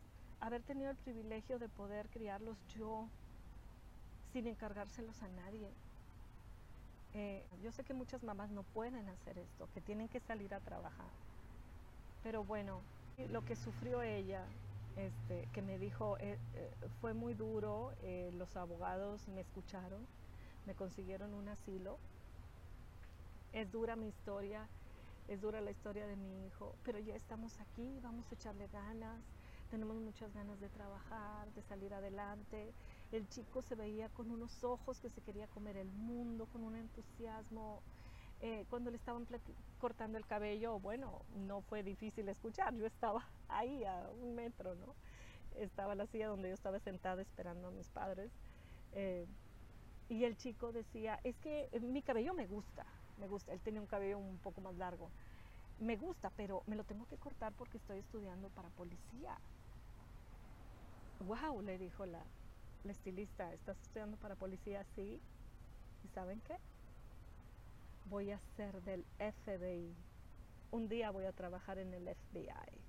haber 0.42 0.62
tenido 0.64 0.90
el 0.90 0.98
privilegio 0.98 1.60
de 1.60 1.70
poder 1.70 2.10
criarlos 2.10 2.58
yo 2.68 3.08
sin 4.34 4.48
encargárselos 4.48 5.22
a 5.24 5.28
nadie. 5.30 5.70
Eh, 7.14 7.44
yo 7.64 7.72
sé 7.72 7.84
que 7.84 7.94
muchas 7.94 8.24
mamás 8.24 8.52
no 8.52 8.64
pueden 8.64 9.10
hacer 9.10 9.38
esto, 9.40 9.68
que 9.74 9.82
tienen 9.82 10.08
que 10.08 10.20
salir 10.20 10.54
a 10.54 10.60
trabajar. 10.60 11.08
Pero 12.24 12.44
bueno, 12.44 12.82
lo 13.18 13.44
que 13.44 13.56
sufrió 13.56 14.02
ella, 14.02 14.44
este, 14.96 15.48
que 15.54 15.62
me 15.62 15.78
dijo, 15.80 16.18
eh, 16.20 16.38
eh, 16.54 16.72
fue 17.02 17.14
muy 17.14 17.34
duro, 17.34 17.92
los 18.34 18.56
abogados 18.58 19.28
me 19.30 19.42
escucharon, 19.42 20.06
me 20.66 20.74
consiguieron 20.76 21.34
un 21.34 21.48
asilo. 21.48 21.98
Es 23.54 23.72
dura 23.72 23.96
mi 23.96 24.08
historia, 24.08 24.68
es 25.28 25.42
dura 25.42 25.62
la 25.62 25.72
historia 25.72 26.06
de 26.06 26.16
mi 26.16 26.46
hijo, 26.46 26.76
pero 26.84 27.00
ya 27.00 27.16
estamos 27.16 27.60
aquí, 27.60 28.00
vamos 28.04 28.26
a 28.32 28.36
echarle 28.36 28.68
ganas, 28.68 29.20
tenemos 29.72 29.96
muchas 29.98 30.34
ganas 30.34 30.60
de 30.60 30.70
trabajar, 30.70 31.48
de 31.54 31.62
salir 31.64 31.94
adelante. 31.94 32.74
El 33.12 33.28
chico 33.30 33.62
se 33.64 33.76
veía 33.76 34.10
con 34.10 34.30
unos 34.30 34.64
ojos 34.64 35.00
que 35.00 35.10
se 35.10 35.22
quería 35.22 35.48
comer 35.48 35.78
el 35.78 35.92
mundo, 35.92 36.46
con 36.48 36.64
un 36.64 36.76
entusiasmo. 36.76 37.82
Eh, 38.42 38.66
cuando 38.70 38.92
le 38.92 38.98
estaban 38.98 39.28
cortando 39.80 40.18
el 40.18 40.26
cabello, 40.26 40.80
bueno, 40.80 41.24
no 41.36 41.62
fue 41.62 41.84
difícil 41.84 42.30
escuchar, 42.30 42.74
yo 42.76 42.86
estaba 42.86 43.26
ahí 43.50 43.84
a 43.84 44.10
un 44.22 44.36
metro, 44.36 44.76
¿no? 44.76 44.96
Estaba 45.56 45.96
la 45.96 46.06
silla 46.08 46.28
donde 46.28 46.50
yo 46.50 46.54
estaba 46.54 46.80
sentada 46.80 47.22
esperando 47.22 47.68
a 47.68 47.72
mis 47.72 47.90
padres. 47.90 48.32
Eh, 48.94 49.28
y 50.08 50.24
el 50.24 50.38
chico 50.38 50.72
decía, 50.72 51.20
es 51.24 51.38
que 51.38 51.68
mi 51.82 52.02
cabello 52.02 52.34
me 52.34 52.48
gusta, 52.48 52.86
me 53.18 53.28
gusta. 53.28 53.54
Él 53.54 53.62
tenía 53.62 53.82
un 53.82 53.88
cabello 53.88 54.20
un 54.20 54.38
poco 54.40 54.62
más 54.62 54.76
largo. 54.76 55.12
Me 55.80 55.98
gusta, 55.98 56.32
pero 56.36 56.64
me 56.68 56.76
lo 56.76 56.84
tengo 56.84 57.08
que 57.08 57.18
cortar 57.18 57.54
porque 57.54 57.78
estoy 57.78 58.00
estudiando 58.00 58.50
para 58.50 58.70
policía 58.70 59.40
wow, 61.20 61.62
le 61.62 61.78
dijo 61.78 62.06
la, 62.06 62.24
estilista, 62.88 63.54
¿estás 63.54 63.80
estudiando 63.82 64.18
para 64.18 64.36
policía? 64.36 64.86
Sí. 64.96 65.22
¿Y 66.04 66.08
saben 66.10 66.42
qué? 66.42 66.58
Voy 68.06 68.32
a 68.32 68.40
ser 68.56 68.82
del 68.84 69.06
FBI. 69.18 69.96
Un 70.72 70.88
día 70.88 71.12
voy 71.12 71.26
a 71.26 71.34
trabajar 71.34 71.78
en 71.78 71.94
el 71.94 72.08
FBI. 72.08 72.82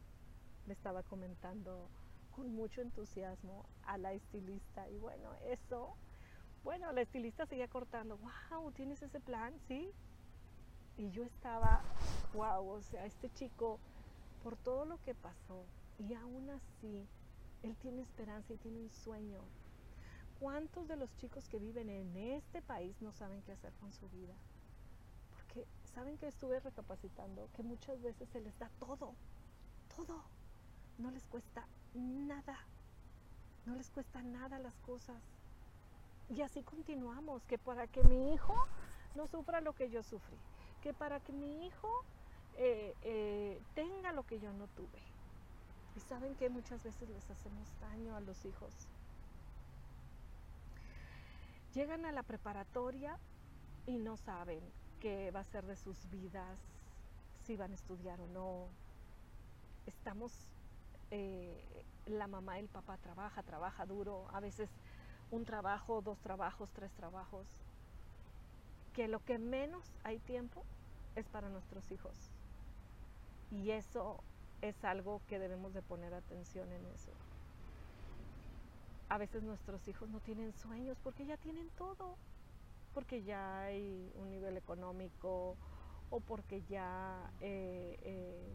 Le 0.66 0.72
estaba 0.72 1.02
comentando 1.02 1.88
con 2.30 2.54
mucho 2.54 2.80
entusiasmo 2.80 3.66
a 3.84 3.98
la 3.98 4.12
estilista. 4.12 4.88
Y 4.88 4.98
bueno, 4.98 5.34
eso, 5.46 5.96
bueno, 6.62 6.92
la 6.92 7.02
estilista 7.02 7.46
seguía 7.46 7.68
cortando. 7.68 8.18
Wow, 8.18 8.72
¿tienes 8.72 9.02
ese 9.02 9.20
plan? 9.20 9.54
Sí. 9.66 9.90
Y 10.96 11.10
yo 11.10 11.24
estaba, 11.24 11.82
wow, 12.34 12.68
o 12.68 12.82
sea, 12.82 13.06
este 13.06 13.30
chico, 13.30 13.78
por 14.42 14.56
todo 14.56 14.84
lo 14.84 15.02
que 15.02 15.14
pasó, 15.14 15.64
y 15.98 16.14
aún 16.14 16.50
así, 16.50 17.06
él 17.62 17.76
tiene 17.76 18.02
esperanza 18.02 18.52
y 18.52 18.56
tiene 18.58 18.80
un 18.80 18.90
sueño. 18.90 19.40
¿Cuántos 20.40 20.88
de 20.88 20.96
los 20.96 21.14
chicos 21.16 21.46
que 21.50 21.58
viven 21.58 21.90
en 21.90 22.16
este 22.16 22.62
país 22.62 22.96
no 23.02 23.12
saben 23.12 23.42
qué 23.42 23.52
hacer 23.52 23.74
con 23.74 23.92
su 23.92 24.08
vida? 24.08 24.34
Porque 25.34 25.66
saben 25.94 26.16
que 26.16 26.28
estuve 26.28 26.58
recapacitando 26.60 27.46
que 27.54 27.62
muchas 27.62 28.00
veces 28.00 28.26
se 28.30 28.40
les 28.40 28.58
da 28.58 28.70
todo, 28.80 29.14
todo. 29.94 30.24
No 30.96 31.10
les 31.10 31.26
cuesta 31.26 31.68
nada. 31.92 32.58
No 33.66 33.74
les 33.74 33.90
cuesta 33.90 34.22
nada 34.22 34.58
las 34.58 34.78
cosas. 34.78 35.22
Y 36.30 36.40
así 36.40 36.62
continuamos, 36.62 37.44
que 37.44 37.58
para 37.58 37.86
que 37.86 38.02
mi 38.04 38.32
hijo 38.32 38.54
no 39.16 39.26
sufra 39.26 39.60
lo 39.60 39.74
que 39.74 39.90
yo 39.90 40.02
sufrí, 40.02 40.38
que 40.80 40.94
para 40.94 41.20
que 41.20 41.32
mi 41.32 41.66
hijo 41.66 42.04
eh, 42.56 42.94
eh, 43.02 43.60
tenga 43.74 44.12
lo 44.12 44.22
que 44.22 44.38
yo 44.38 44.52
no 44.52 44.68
tuve, 44.68 45.02
y 45.96 46.00
saben 46.00 46.34
que 46.36 46.48
muchas 46.48 46.82
veces 46.84 47.10
les 47.10 47.28
hacemos 47.30 47.68
daño 47.80 48.14
a 48.14 48.20
los 48.20 48.44
hijos. 48.44 48.72
Llegan 51.74 52.04
a 52.04 52.10
la 52.10 52.24
preparatoria 52.24 53.16
y 53.86 53.96
no 53.98 54.16
saben 54.16 54.60
qué 55.00 55.30
va 55.30 55.40
a 55.40 55.44
ser 55.44 55.64
de 55.66 55.76
sus 55.76 56.10
vidas, 56.10 56.58
si 57.44 57.56
van 57.56 57.70
a 57.70 57.74
estudiar 57.74 58.20
o 58.20 58.26
no. 58.26 58.66
Estamos, 59.86 60.32
eh, 61.12 61.84
la 62.06 62.26
mamá 62.26 62.58
el 62.58 62.68
papá 62.68 62.96
trabaja, 62.98 63.42
trabaja 63.44 63.86
duro, 63.86 64.26
a 64.32 64.40
veces 64.40 64.68
un 65.30 65.44
trabajo, 65.44 66.02
dos 66.02 66.18
trabajos, 66.18 66.70
tres 66.72 66.90
trabajos, 66.92 67.46
que 68.92 69.06
lo 69.06 69.24
que 69.24 69.38
menos 69.38 69.84
hay 70.02 70.18
tiempo 70.18 70.64
es 71.14 71.28
para 71.28 71.48
nuestros 71.48 71.88
hijos. 71.92 72.16
Y 73.52 73.70
eso 73.70 74.18
es 74.60 74.84
algo 74.84 75.22
que 75.28 75.38
debemos 75.38 75.72
de 75.72 75.82
poner 75.82 76.14
atención 76.14 76.72
en 76.72 76.84
eso. 76.86 77.12
A 79.10 79.18
veces 79.18 79.42
nuestros 79.42 79.88
hijos 79.88 80.08
no 80.08 80.20
tienen 80.20 80.52
sueños 80.52 80.96
porque 81.02 81.26
ya 81.26 81.36
tienen 81.36 81.68
todo, 81.76 82.14
porque 82.94 83.24
ya 83.24 83.62
hay 83.62 84.08
un 84.14 84.30
nivel 84.30 84.56
económico 84.56 85.56
o 86.10 86.20
porque 86.20 86.62
ya 86.70 87.28
eh, 87.40 87.98
eh, 88.02 88.52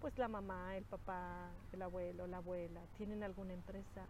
pues 0.00 0.18
la 0.18 0.26
mamá, 0.26 0.76
el 0.76 0.82
papá, 0.82 1.50
el 1.72 1.82
abuelo, 1.82 2.26
la 2.26 2.38
abuela 2.38 2.80
tienen 2.96 3.22
alguna 3.22 3.52
empresa. 3.52 4.04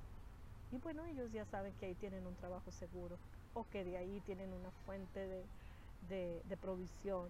Y 0.73 0.78
bueno, 0.78 1.04
ellos 1.04 1.30
ya 1.30 1.44
saben 1.44 1.75
que 1.75 1.85
ahí 1.85 1.94
tienen 1.94 2.26
un 2.26 2.35
trabajo 2.35 2.70
seguro 2.70 3.18
o 3.52 3.64
que 3.70 3.85
de 3.85 3.99
ahí 3.99 4.20
tienen 4.25 4.50
una 4.54 4.70
fuente 4.87 5.44
de 6.08 6.56
provisión 6.58 7.28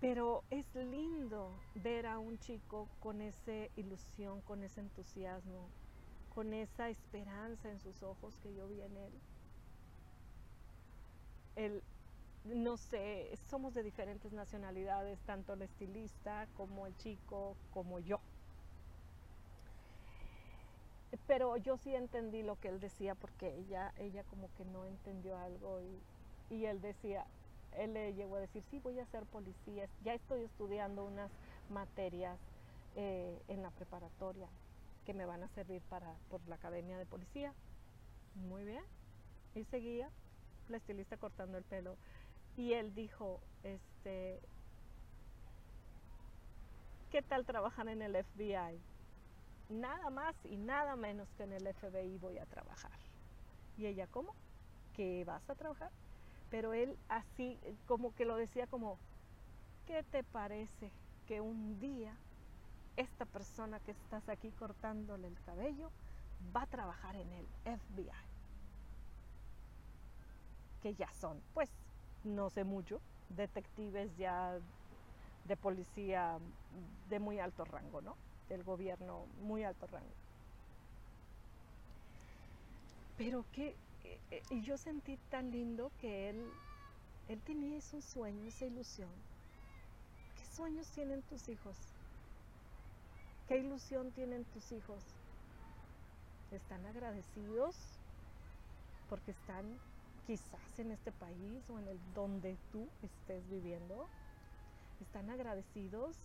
Pero 0.00 0.44
es 0.50 0.74
lindo 0.74 1.62
ver 1.74 2.06
a 2.06 2.18
un 2.18 2.38
chico 2.38 2.90
con 2.98 3.20
esa 3.22 3.52
ilusión, 3.76 4.42
con 4.42 4.64
ese 4.64 4.80
entusiasmo, 4.80 5.72
con 6.28 6.54
esa 6.54 6.88
esperanza 6.90 7.70
en 7.70 7.80
sus 7.80 8.02
ojos 8.02 8.38
que 8.38 8.54
yo 8.54 8.68
vi 8.68 8.82
en 8.82 8.96
él. 8.96 9.22
él 11.54 11.84
no 12.44 12.76
sé, 12.78 13.30
somos 13.36 13.74
de 13.74 13.82
diferentes 13.82 14.32
nacionalidades, 14.32 15.22
tanto 15.24 15.52
el 15.54 15.62
estilista 15.62 16.48
como 16.54 16.86
el 16.86 16.96
chico, 16.96 17.58
como 17.70 18.00
yo. 18.00 18.24
Pero 21.26 21.56
yo 21.56 21.76
sí 21.76 21.94
entendí 21.94 22.42
lo 22.42 22.56
que 22.56 22.68
él 22.68 22.80
decía 22.80 23.14
porque 23.14 23.56
ella, 23.56 23.92
ella 23.96 24.24
como 24.24 24.52
que 24.52 24.64
no 24.64 24.86
entendió 24.86 25.36
algo 25.36 25.80
y, 25.82 26.06
y 26.48 26.66
él 26.66 26.80
decía, 26.80 27.28
él 27.76 27.94
le 27.94 28.14
llegó 28.14 28.36
a 28.36 28.40
decir, 28.40 28.62
sí, 28.70 28.78
voy 28.80 28.98
a 28.98 29.06
ser 29.06 29.24
policía, 29.26 29.88
ya 30.04 30.14
estoy 30.14 30.42
estudiando 30.42 31.04
unas 31.04 31.30
materias 31.68 32.38
eh, 32.96 33.40
en 33.48 33.62
la 33.62 33.70
preparatoria 33.70 34.48
que 35.06 35.14
me 35.14 35.24
van 35.24 35.42
a 35.42 35.48
servir 35.48 35.80
para, 35.88 36.14
por 36.28 36.40
la 36.48 36.56
academia 36.56 36.98
de 36.98 37.06
policía. 37.06 37.54
Muy 38.34 38.64
bien. 38.64 38.84
Y 39.54 39.64
seguía 39.64 40.08
la 40.68 40.76
estilista 40.76 41.16
cortando 41.16 41.58
el 41.58 41.64
pelo. 41.64 41.96
Y 42.56 42.72
él 42.74 42.94
dijo, 42.94 43.40
este, 43.62 44.40
¿qué 47.10 47.22
tal 47.22 47.46
trabajar 47.46 47.88
en 47.88 48.02
el 48.02 48.16
FBI? 48.24 48.80
Nada 49.70 50.10
más 50.10 50.34
y 50.44 50.56
nada 50.56 50.96
menos 50.96 51.28
que 51.36 51.44
en 51.44 51.52
el 51.52 51.74
FBI 51.74 52.18
voy 52.18 52.38
a 52.38 52.46
trabajar. 52.46 52.98
Y 53.78 53.86
ella, 53.86 54.06
¿cómo? 54.08 54.34
¿Que 54.94 55.24
vas 55.24 55.48
a 55.48 55.54
trabajar? 55.54 55.90
Pero 56.50 56.74
él 56.74 56.98
así 57.08 57.58
como 57.86 58.14
que 58.14 58.24
lo 58.26 58.36
decía 58.36 58.66
como, 58.66 58.98
¿qué 59.86 60.02
te 60.04 60.24
parece 60.24 60.92
que 61.26 61.40
un 61.40 61.78
día 61.80 62.16
esta 62.96 63.26
persona 63.26 63.80
que 63.80 63.92
estás 63.92 64.28
aquí 64.28 64.52
cortándole 64.52 65.28
el 65.28 65.40
cabello 65.40 65.92
va 66.54 66.62
a 66.62 66.66
trabajar 66.66 67.16
en 67.16 67.32
el 67.32 67.46
FBI? 67.64 68.10
Que 70.80 70.94
ya 70.94 71.12
son, 71.12 71.42
pues, 71.52 71.70
no 72.24 72.48
sé 72.50 72.64
mucho, 72.64 73.02
detectives 73.28 74.16
ya 74.16 74.60
de 75.44 75.56
policía 75.56 76.38
de 77.08 77.20
muy 77.20 77.38
alto 77.40 77.64
rango, 77.64 78.00
¿no? 78.02 78.18
Del 78.48 78.64
gobierno 78.64 79.26
muy 79.26 79.64
alto 79.64 79.86
rango. 79.86 80.16
Pero 83.16 83.46
qué, 83.52 83.68
eh, 83.68 83.89
y 84.50 84.62
yo 84.62 84.76
sentí 84.78 85.16
tan 85.28 85.50
lindo 85.50 85.90
que 86.00 86.30
él, 86.30 86.50
él 87.28 87.40
tenía 87.42 87.78
ese 87.78 88.00
sueño, 88.02 88.46
esa 88.46 88.66
ilusión. 88.66 89.10
¿Qué 90.36 90.44
sueños 90.44 90.88
tienen 90.90 91.22
tus 91.22 91.48
hijos? 91.48 91.76
¿Qué 93.48 93.58
ilusión 93.58 94.12
tienen 94.12 94.44
tus 94.44 94.72
hijos? 94.72 95.02
están 96.56 96.84
agradecidos 96.86 97.76
porque 99.08 99.30
están 99.30 99.64
quizás 100.26 100.78
en 100.78 100.92
este 100.92 101.12
país 101.12 101.68
o 101.70 101.78
en 101.78 101.88
el 101.88 101.98
donde 102.14 102.56
tú 102.72 102.88
estés 103.02 103.48
viviendo. 103.48 104.06
Están 105.00 105.30
agradecidos 105.30 106.16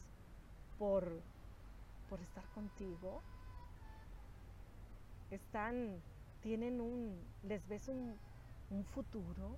por, 0.77 1.21
por 2.09 2.19
estar 2.21 2.43
contigo. 2.53 3.21
Están, 5.31 6.01
tienen 6.45 6.79
un, 6.79 7.17
les 7.41 7.67
ves 7.67 7.87
un, 7.87 8.19
un 8.69 8.85
futuro, 8.85 9.57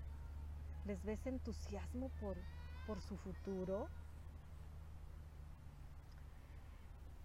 les 0.85 1.03
ves 1.03 1.27
entusiasmo 1.27 2.07
por, 2.21 2.37
por 2.85 3.01
su 3.01 3.17
futuro. 3.17 3.89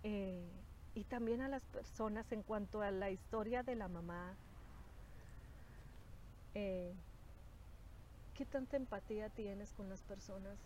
Eh, 0.02 0.50
y 0.96 1.04
también 1.04 1.42
a 1.42 1.48
las 1.48 1.62
personas 1.66 2.32
en 2.32 2.42
cuanto 2.42 2.82
a 2.82 2.90
la 2.90 3.12
historia 3.12 3.62
de 3.62 3.76
la 3.76 3.86
mamá. 3.86 4.36
Eh, 6.54 6.92
¿Qué 8.34 8.44
tanta 8.44 8.76
empatía 8.76 9.30
tienes 9.30 9.72
con 9.74 9.88
las 9.88 10.02
personas 10.02 10.58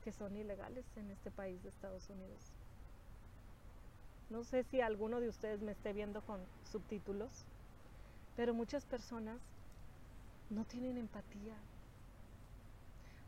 que 0.00 0.10
son 0.10 0.34
ilegales 0.38 0.86
en 0.96 1.10
este 1.10 1.30
país 1.30 1.62
de 1.62 1.68
Estados 1.68 2.08
Unidos? 2.08 2.54
No 4.30 4.42
sé 4.44 4.64
si 4.64 4.80
alguno 4.80 5.20
de 5.20 5.28
ustedes 5.28 5.60
me 5.60 5.72
esté 5.72 5.92
viendo 5.92 6.22
con 6.22 6.40
subtítulos, 6.62 7.44
pero 8.36 8.54
muchas 8.54 8.84
personas 8.84 9.40
no 10.48 10.64
tienen 10.64 10.98
empatía. 10.98 11.56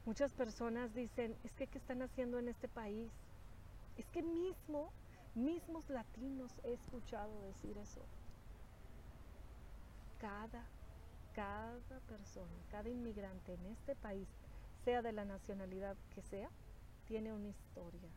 Muchas 0.05 0.33
personas 0.33 0.95
dicen, 0.95 1.37
es 1.45 1.53
que 1.55 1.67
¿qué 1.67 1.79
están 1.79 2.03
haciendo 2.03 2.39
en 2.39 2.49
este 2.49 2.69
país? 2.69 3.11
Es 3.97 4.09
que 4.09 4.23
mismo 4.23 4.91
mismos 5.35 5.89
latinos 5.89 6.53
he 6.65 6.75
escuchado 6.75 7.41
decir 7.43 7.77
eso. 7.79 8.03
Cada, 10.21 10.65
cada 11.35 12.01
persona, 12.09 12.53
cada 12.71 12.89
inmigrante 12.89 13.55
en 13.55 13.67
este 13.67 13.95
país, 13.97 14.29
sea 14.85 15.03
de 15.03 15.13
la 15.13 15.25
nacionalidad 15.25 15.97
que 16.15 16.23
sea, 16.23 16.49
tiene 17.07 17.33
una 17.33 17.49
historia. 17.49 18.11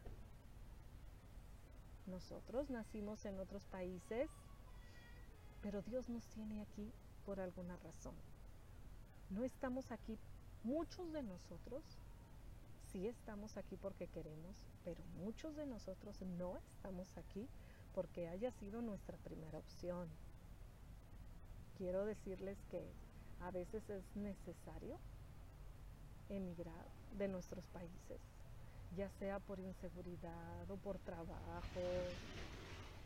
Nosotros 2.07 2.69
nacimos 2.69 3.25
en 3.25 3.39
otros 3.39 3.63
países, 3.65 4.29
pero 5.65 5.81
Dios 5.81 6.09
nos 6.09 6.23
tiene 6.27 6.61
aquí 6.61 6.93
por 7.25 7.39
alguna 7.39 7.75
razón. 7.77 8.13
No 9.31 9.43
estamos 9.43 9.91
aquí, 9.91 10.15
muchos 10.63 11.11
de 11.11 11.23
nosotros 11.23 11.81
sí 12.91 13.07
estamos 13.07 13.57
aquí 13.57 13.75
porque 13.75 14.05
queremos, 14.05 14.55
pero 14.83 15.03
muchos 15.23 15.55
de 15.55 15.65
nosotros 15.65 16.21
no 16.37 16.55
estamos 16.57 17.17
aquí 17.17 17.47
porque 17.95 18.27
haya 18.27 18.51
sido 18.51 18.83
nuestra 18.83 19.17
primera 19.17 19.57
opción. 19.57 20.07
Quiero 21.79 22.05
decirles 22.05 22.59
que 22.69 22.87
a 23.41 23.49
veces 23.49 23.89
es 23.89 24.03
necesario 24.15 24.99
emigrar 26.29 26.85
de 27.17 27.27
nuestros 27.27 27.65
países, 27.69 28.21
ya 28.95 29.09
sea 29.17 29.39
por 29.39 29.59
inseguridad 29.59 30.69
o 30.69 30.77
por 30.77 30.99
trabajo 30.99 31.81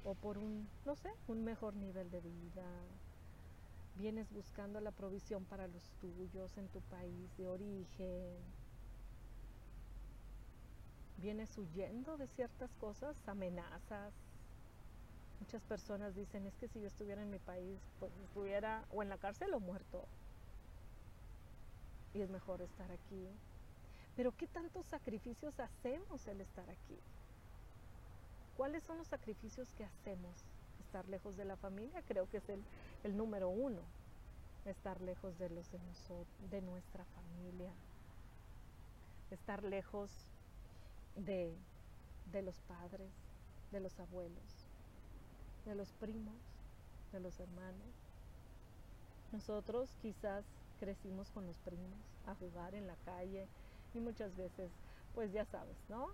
o 0.03 0.15
por 0.15 0.37
un, 0.37 0.67
no 0.85 0.95
sé, 0.95 1.11
un 1.27 1.43
mejor 1.43 1.75
nivel 1.75 2.09
de 2.11 2.21
vida. 2.21 2.65
Vienes 3.95 4.31
buscando 4.31 4.79
la 4.79 4.91
provisión 4.91 5.43
para 5.45 5.67
los 5.67 5.83
tuyos 5.99 6.57
en 6.57 6.67
tu 6.69 6.79
país 6.81 7.35
de 7.37 7.47
origen, 7.47 8.37
vienes 11.19 11.57
huyendo 11.57 12.17
de 12.17 12.27
ciertas 12.27 12.73
cosas, 12.75 13.15
amenazas. 13.27 14.13
Muchas 15.39 15.63
personas 15.63 16.15
dicen, 16.15 16.45
es 16.45 16.55
que 16.57 16.67
si 16.67 16.81
yo 16.81 16.87
estuviera 16.87 17.21
en 17.21 17.29
mi 17.29 17.39
país, 17.39 17.79
pues 17.99 18.11
estuviera 18.23 18.85
o 18.91 19.03
en 19.03 19.09
la 19.09 19.17
cárcel 19.17 19.53
o 19.53 19.59
muerto. 19.59 20.05
Y 22.13 22.21
es 22.21 22.29
mejor 22.29 22.61
estar 22.61 22.91
aquí. 22.91 23.27
Pero 24.15 24.35
¿qué 24.35 24.47
tantos 24.47 24.85
sacrificios 24.87 25.59
hacemos 25.59 26.27
el 26.27 26.41
estar 26.41 26.69
aquí? 26.69 26.99
¿Cuáles 28.59 28.83
son 28.83 28.97
los 28.97 29.07
sacrificios 29.07 29.71
que 29.77 29.85
hacemos? 29.85 30.35
Estar 30.81 31.07
lejos 31.07 31.37
de 31.37 31.45
la 31.45 31.55
familia 31.55 32.03
creo 32.05 32.29
que 32.29 32.39
es 32.39 32.43
el, 32.49 33.15
número 33.15 33.47
uno. 33.47 33.79
Estar 34.65 34.99
lejos 34.99 35.39
de 35.39 35.49
los 35.49 35.71
de, 35.71 35.79
nosotros, 35.79 36.27
de 36.51 36.61
nuestra 36.61 37.05
familia. 37.05 37.71
Estar 39.31 39.63
lejos 39.63 40.11
de, 41.15 41.55
los 42.33 42.59
padres, 42.67 43.09
de 43.71 43.79
los 43.79 43.97
abuelos, 43.97 44.67
de 45.65 45.75
los 45.75 45.93
primos, 45.93 46.35
de 47.13 47.21
los 47.21 47.39
hermanos. 47.39 47.95
Nosotros 49.31 49.89
quizás 50.01 50.43
crecimos 50.81 51.31
con 51.31 51.47
los 51.47 51.55
primos 51.59 52.01
a 52.27 52.35
jugar 52.35 52.75
en 52.75 52.87
la 52.87 52.97
calle 53.05 53.47
y 53.93 54.01
muchas 54.01 54.35
veces, 54.35 54.69
pues 55.15 55.31
ya 55.31 55.45
sabes, 55.45 55.77
¿no? 55.87 56.09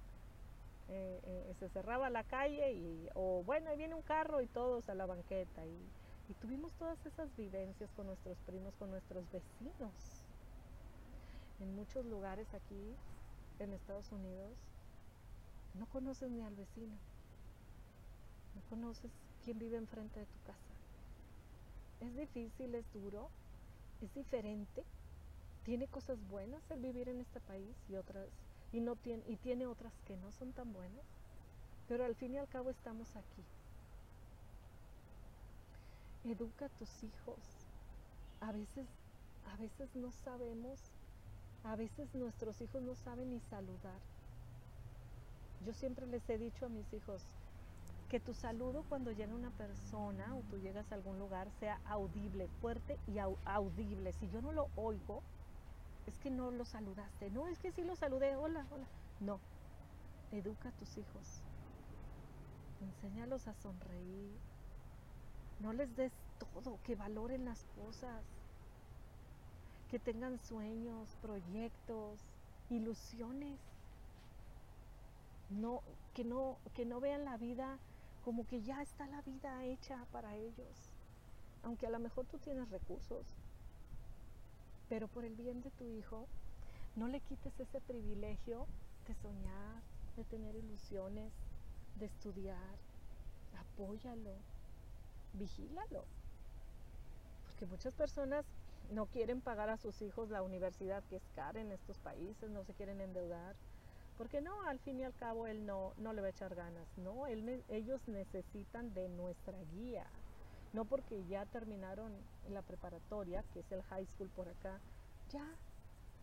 Eh, 0.88 1.20
eh, 1.24 1.54
se 1.60 1.68
cerraba 1.70 2.10
la 2.10 2.24
calle 2.24 2.74
y, 2.74 3.10
o 3.16 3.42
bueno, 3.44 3.70
ahí 3.70 3.78
viene 3.78 3.96
un 3.96 4.04
carro 4.04 4.42
y 4.42 4.48
todos 4.48 4.88
a 4.90 4.94
la 4.94 5.06
banqueta 5.06 5.66
y, 5.66 5.90
y 6.30 6.34
tuvimos 6.36 6.72
todas 6.74 7.04
esas 7.06 7.36
vivencias 7.36 7.90
con 7.96 8.06
nuestros 8.08 8.38
primos, 8.46 8.74
con 8.76 8.92
nuestros 8.92 9.24
vecinos. 9.32 9.94
En 11.60 11.76
muchos 11.76 12.06
lugares 12.06 12.48
aquí 12.54 12.96
en 13.60 13.74
Estados 13.74 14.12
Unidos 14.12 14.52
no 15.80 15.86
conoces 15.88 16.30
ni 16.30 16.42
al 16.42 16.56
vecino. 16.56 16.96
No 18.56 18.62
conoces 18.70 19.12
quién 19.44 19.60
vive 19.60 19.78
enfrente 19.78 20.20
de 20.20 20.26
tu 20.26 20.40
casa. 20.46 20.76
Es 22.02 22.16
difícil, 22.16 22.76
es 22.76 22.86
duro, 22.94 23.30
es 24.02 24.14
diferente. 24.14 24.84
Tiene 25.64 25.88
cosas 25.88 26.18
buenas 26.30 26.62
el 26.70 26.80
vivir 26.80 27.10
en 27.10 27.20
este 27.20 27.40
país 27.42 27.76
y 27.90 27.96
otras 27.96 28.28
y 28.72 28.80
no 28.80 28.96
tiene 28.96 29.24
y 29.28 29.36
tiene 29.38 29.66
otras 29.66 29.94
que 30.08 30.18
no 30.18 30.32
son 30.32 30.52
tan 30.54 30.72
buenas. 30.74 31.06
Pero 31.88 32.04
al 32.06 32.16
fin 32.16 32.34
y 32.34 32.38
al 32.38 32.48
cabo 32.48 32.70
estamos 32.70 33.16
aquí. 33.16 33.44
Educa 36.26 36.66
a 36.66 36.70
tus 36.70 37.04
hijos. 37.04 37.40
A 38.42 38.52
veces 38.52 38.88
a 39.54 39.58
veces 39.58 39.96
no 39.96 40.12
sabemos, 40.12 40.80
a 41.64 41.76
veces 41.76 42.14
nuestros 42.16 42.60
hijos 42.62 42.82
no 42.82 42.96
saben 42.96 43.30
ni 43.30 43.40
saludar 43.40 44.00
yo 45.66 45.74
siempre 45.74 46.06
les 46.06 46.30
he 46.30 46.38
dicho 46.38 46.68
a 46.68 46.70
mis 46.70 46.94
hijos 46.94 47.24
que 48.10 48.20
tu 48.20 48.36
saludo 48.36 48.84
cuando 48.88 49.12
llega 49.12 49.34
una 49.34 49.50
persona 49.50 50.36
o 50.36 50.42
tú 50.52 50.60
llegas 50.60 50.92
a 50.92 50.96
algún 50.96 51.18
lugar 51.18 51.48
sea 51.60 51.80
audible, 51.86 52.48
fuerte 52.62 53.00
y 53.08 53.18
audible. 53.18 54.14
Si 54.14 54.30
yo 54.30 54.42
no 54.42 54.52
lo 54.52 54.68
oigo, 54.76 55.24
es 56.08 56.18
que 56.20 56.30
no 56.30 56.52
lo 56.52 56.66
saludaste. 56.66 57.30
No, 57.32 57.48
es 57.48 57.60
que 57.60 57.72
sí 57.72 57.84
lo 57.84 57.96
saludé, 57.96 58.36
hola, 58.36 58.66
hola. 58.72 58.88
No, 59.20 59.40
educa 60.32 60.70
a 60.70 60.72
tus 60.74 60.98
hijos. 60.98 61.42
Enséñalos 62.82 63.48
a 63.48 63.54
sonreír. 63.54 64.38
No 65.60 65.74
les 65.74 65.96
des 65.96 66.12
todo, 66.38 66.80
que 66.84 66.96
valoren 66.96 67.46
las 67.46 67.64
cosas. 67.76 68.24
Que 69.90 70.00
tengan 70.00 70.40
sueños, 70.40 71.16
proyectos, 71.22 72.20
ilusiones 72.70 73.60
no, 75.50 75.82
que, 76.14 76.24
no, 76.24 76.58
que 76.74 76.86
no 76.86 77.00
vean 77.00 77.26
la 77.26 77.38
vida 77.38 77.78
como 78.24 78.48
que 78.48 78.62
ya 78.62 78.82
está 78.82 79.06
la 79.08 79.22
vida 79.22 79.64
hecha 79.66 80.06
para 80.12 80.36
ellos. 80.36 80.90
Aunque 81.64 81.88
a 81.88 81.92
lo 81.92 82.00
mejor 82.00 82.26
tú 82.26 82.38
tienes 82.40 82.70
recursos, 82.70 83.26
pero 84.90 85.08
por 85.08 85.26
el 85.26 85.36
bien 85.36 85.62
de 85.62 85.72
tu 85.72 85.88
hijo, 85.90 86.28
no 86.96 87.08
le 87.08 87.20
quites 87.22 87.60
ese 87.60 87.82
privilegio 87.82 88.66
de 89.08 89.16
soñar, 89.16 89.82
de 90.16 90.24
tener 90.26 90.56
ilusiones, 90.56 91.32
de 92.00 92.06
estudiar. 92.06 92.78
Apóyalo, 93.60 94.36
vigílalo. 95.34 96.06
Porque 97.48 97.66
muchas 97.66 97.94
personas 97.94 98.46
no 98.92 99.08
quieren 99.08 99.42
pagar 99.42 99.70
a 99.70 99.78
sus 99.78 100.02
hijos 100.02 100.30
la 100.30 100.42
universidad 100.42 101.04
que 101.10 101.18
es 101.18 101.28
cara 101.36 101.60
en 101.60 101.72
estos 101.72 101.98
países, 102.00 102.50
no 102.50 102.64
se 102.64 102.74
quieren 102.74 103.02
endeudar 103.02 103.56
porque 104.18 104.42
no, 104.42 104.64
al 104.68 104.80
fin 104.80 105.00
y 105.00 105.04
al 105.04 105.14
cabo 105.16 105.48
él 105.48 105.66
no, 105.66 105.94
no 105.98 106.14
le 106.14 106.22
va 106.22 106.28
a 106.28 106.32
echar 106.32 106.56
ganas, 106.56 106.88
no, 106.98 107.28
ellos 107.28 108.08
necesitan 108.08 108.94
de 108.94 109.10
nuestra 109.10 109.58
guía, 109.74 110.06
no 110.76 110.84
porque 110.84 111.26
ya 111.26 111.46
terminaron 111.46 112.12
la 112.50 112.62
preparatoria, 112.62 113.44
que 113.54 113.62
es 113.62 113.72
el 113.72 113.82
high 113.84 114.06
school 114.08 114.30
por 114.30 114.50
acá, 114.50 114.82
ya 115.32 115.46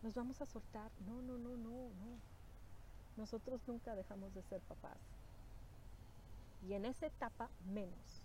nos 0.03 0.13
vamos 0.13 0.39
a 0.41 0.45
soltar, 0.45 0.91
no, 1.07 1.21
no, 1.23 1.39
no, 1.39 1.57
no, 1.57 1.89
no, 1.89 2.19
nosotros 3.17 3.61
nunca 3.67 3.95
dejamos 3.95 4.31
de 4.35 4.43
ser 4.43 4.61
papás. 4.61 4.99
Y 6.61 6.73
en 6.73 6.85
esa 6.85 7.07
etapa 7.07 7.49
menos. 7.65 8.21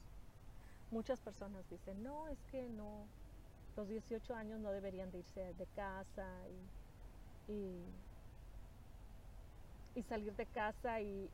Muchas 0.91 1.19
personas 1.21 1.69
dicen, 1.71 2.03
no, 2.03 2.29
es 2.29 2.39
que 2.51 2.69
no, 2.69 3.07
los 3.75 3.89
18 3.89 4.35
años 4.35 4.61
no 4.61 4.71
deberían 4.71 5.11
de 5.11 5.21
irse 5.21 5.55
de 5.55 5.67
casa 5.75 6.29
y 7.49 7.85
salir 10.03 10.35
de 10.35 10.47
casa 10.47 11.01
y, 11.01 11.31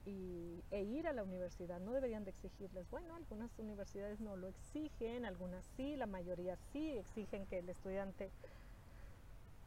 e 0.70 0.82
ir 0.82 1.06
a 1.06 1.12
la 1.12 1.22
universidad. 1.22 1.80
No 1.80 1.92
deberían 1.92 2.24
de 2.24 2.30
exigirles. 2.30 2.88
Bueno, 2.90 3.14
algunas 3.14 3.50
universidades 3.58 4.20
no 4.20 4.36
lo 4.36 4.48
exigen, 4.48 5.24
algunas 5.24 5.64
sí, 5.76 5.96
la 5.96 6.06
mayoría 6.06 6.56
sí 6.72 6.98
exigen 6.98 7.46
que 7.46 7.58
el 7.58 7.68
estudiante 7.68 8.30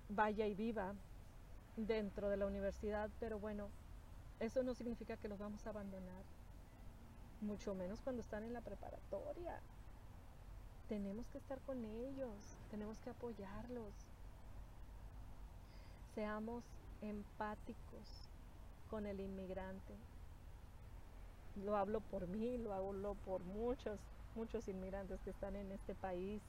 vaya 0.10 0.47
y 0.47 0.55
viva 0.55 0.93
dentro 1.75 2.29
de 2.29 2.38
la 2.38 2.45
universidad, 2.45 3.10
pero 3.19 3.39
bueno, 3.39 3.69
eso 4.39 4.63
no 4.63 4.73
significa 4.73 5.17
que 5.17 5.27
los 5.27 5.39
vamos 5.39 5.65
a 5.65 5.69
abandonar, 5.69 6.23
mucho 7.41 7.75
menos 7.75 8.01
cuando 8.01 8.21
están 8.21 8.43
en 8.43 8.53
la 8.53 8.62
preparatoria. 8.62 9.62
Tenemos 10.88 11.27
que 11.29 11.38
estar 11.38 11.60
con 11.62 11.83
ellos, 11.86 12.57
tenemos 12.69 12.99
que 12.99 13.10
apoyarlos. 13.10 13.93
Seamos 16.15 16.63
empáticos, 17.01 18.26
con 18.89 19.06
el 19.06 19.19
inmigrante. 19.19 19.93
Lo 21.65 21.76
hablo 21.76 22.02
por 22.02 22.28
mí, 22.28 22.58
lo 22.58 22.73
hablo 22.73 23.15
por 23.26 23.41
muchos, 23.41 24.00
muchos 24.36 24.67
inmigrantes 24.67 25.19
que 25.21 25.32
están 25.32 25.56
en 25.56 25.71
este 25.71 25.95
país. 25.95 26.41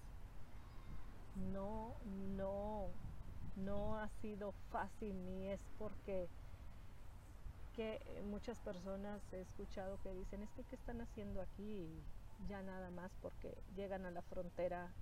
No, 1.52 1.94
no, 2.36 2.88
no 3.56 3.98
ha 3.98 4.08
sido 4.20 4.52
fácil 4.70 5.14
ni 5.24 5.48
es 5.48 5.60
porque 5.78 6.28
que 7.74 8.00
muchas 8.24 8.58
personas 8.58 9.20
he 9.32 9.40
escuchado 9.40 9.98
que 10.02 10.12
dicen 10.12 10.42
es 10.42 10.50
que 10.50 10.64
qué 10.64 10.74
están 10.74 11.00
haciendo 11.00 11.40
aquí 11.40 11.88
ya 12.48 12.60
nada 12.62 12.90
más 12.90 13.12
porque 13.22 13.56
llegan 13.76 14.04
a 14.04 14.10
la 14.10 14.22
frontera 14.22 14.92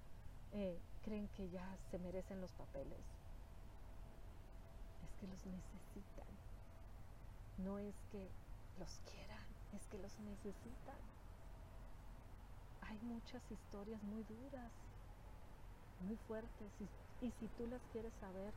eh, 0.53 0.79
creen 1.03 1.27
que 1.29 1.49
ya 1.49 1.77
se 1.91 1.99
merecen 1.99 2.41
los 2.41 2.53
papeles 2.53 2.99
es 5.03 5.15
que 5.21 5.27
los 5.27 5.47
necesitan 5.47 6.46
no 7.59 7.79
es 7.79 7.95
que 8.11 8.29
los 8.79 9.01
quieran, 9.11 9.45
es 9.75 9.87
que 9.89 9.99
los 9.99 10.19
necesitan. 10.21 10.99
Hay 12.83 12.99
muchas 13.03 13.43
historias 13.51 14.03
muy 14.03 14.23
duras, 14.25 14.71
muy 16.01 16.17
fuertes, 16.29 16.71
y, 17.21 17.31
si 17.31 17.49
tú 17.57 17.67
las 17.67 17.81
quieres 17.93 18.13
saber, 18.21 18.53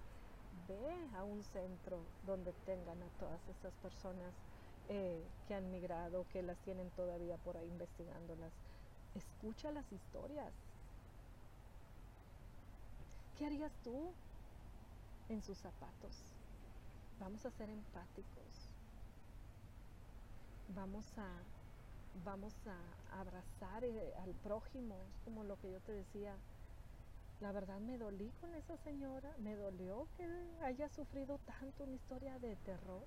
ve 0.67 1.17
a 1.17 1.23
un 1.23 1.43
centro 1.43 1.99
donde 2.25 2.53
tengan 2.65 3.01
a 3.01 3.09
todas 3.19 3.39
estas 3.49 3.73
personas 3.75 4.33
eh, 4.89 5.23
que 5.47 5.55
han 5.55 5.71
migrado, 5.71 6.25
que 6.31 6.43
las 6.43 6.57
tienen 6.59 6.89
todavía 6.91 7.37
por 7.37 7.57
ahí 7.57 7.67
investigándolas. 7.67 8.51
Escucha 9.15 9.71
las 9.71 9.91
historias. 9.91 10.53
¿Qué 13.37 13.45
harías 13.45 13.71
tú 13.83 14.11
en 15.29 15.41
sus 15.41 15.57
zapatos? 15.57 16.33
Vamos 17.19 17.45
a 17.45 17.51
ser 17.51 17.69
empáticos 17.69 18.48
vamos 20.75 21.05
a, 21.17 21.27
vamos 22.25 22.53
a 22.67 23.19
abrazar 23.19 23.83
eh, 23.83 24.13
al 24.23 24.33
prójimo, 24.43 24.95
como 25.25 25.43
lo 25.43 25.59
que 25.59 25.71
yo 25.71 25.79
te 25.81 25.91
decía. 25.93 26.35
La 27.41 27.51
verdad 27.51 27.79
me 27.79 27.97
dolí 27.97 28.29
con 28.41 28.53
esa 28.55 28.75
señora, 28.77 29.33
me 29.39 29.55
dolió 29.55 30.07
que 30.17 30.27
haya 30.63 30.89
sufrido 30.89 31.39
tanto 31.39 31.85
una 31.85 31.95
historia 31.95 32.37
de 32.39 32.55
terror. 32.57 33.03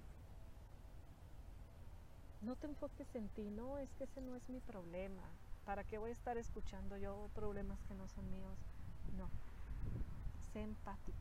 No 2.40 2.56
te 2.56 2.66
enfoques 2.66 3.14
en 3.14 3.28
ti, 3.28 3.50
no, 3.50 3.78
es 3.78 3.90
que 3.94 4.04
ese 4.04 4.20
no 4.20 4.34
es 4.34 4.48
mi 4.48 4.60
problema. 4.60 5.22
¿Para 5.66 5.84
qué 5.84 5.98
voy 5.98 6.10
a 6.10 6.14
estar 6.14 6.36
escuchando 6.38 6.96
yo 6.96 7.28
problemas 7.34 7.78
que 7.86 7.94
no 7.94 8.08
son 8.08 8.28
míos? 8.30 8.58
No. 9.16 9.28
Sé 10.52 10.62
empático, 10.62 11.18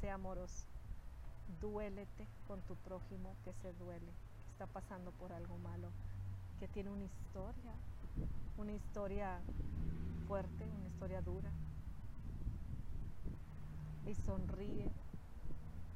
sé 0.00 0.10
amoroso, 0.10 0.66
duélete 1.60 2.28
con 2.46 2.60
tu 2.62 2.76
prójimo 2.76 3.34
que 3.44 3.52
se 3.54 3.72
duele 3.72 4.12
está 4.54 4.66
pasando 4.68 5.10
por 5.10 5.32
algo 5.32 5.58
malo, 5.58 5.88
que 6.60 6.68
tiene 6.68 6.88
una 6.88 7.02
historia, 7.02 7.72
una 8.56 8.72
historia 8.72 9.40
fuerte, 10.28 10.64
una 10.78 10.86
historia 10.86 11.20
dura. 11.22 11.50
Y 14.06 14.14
sonríe 14.14 14.92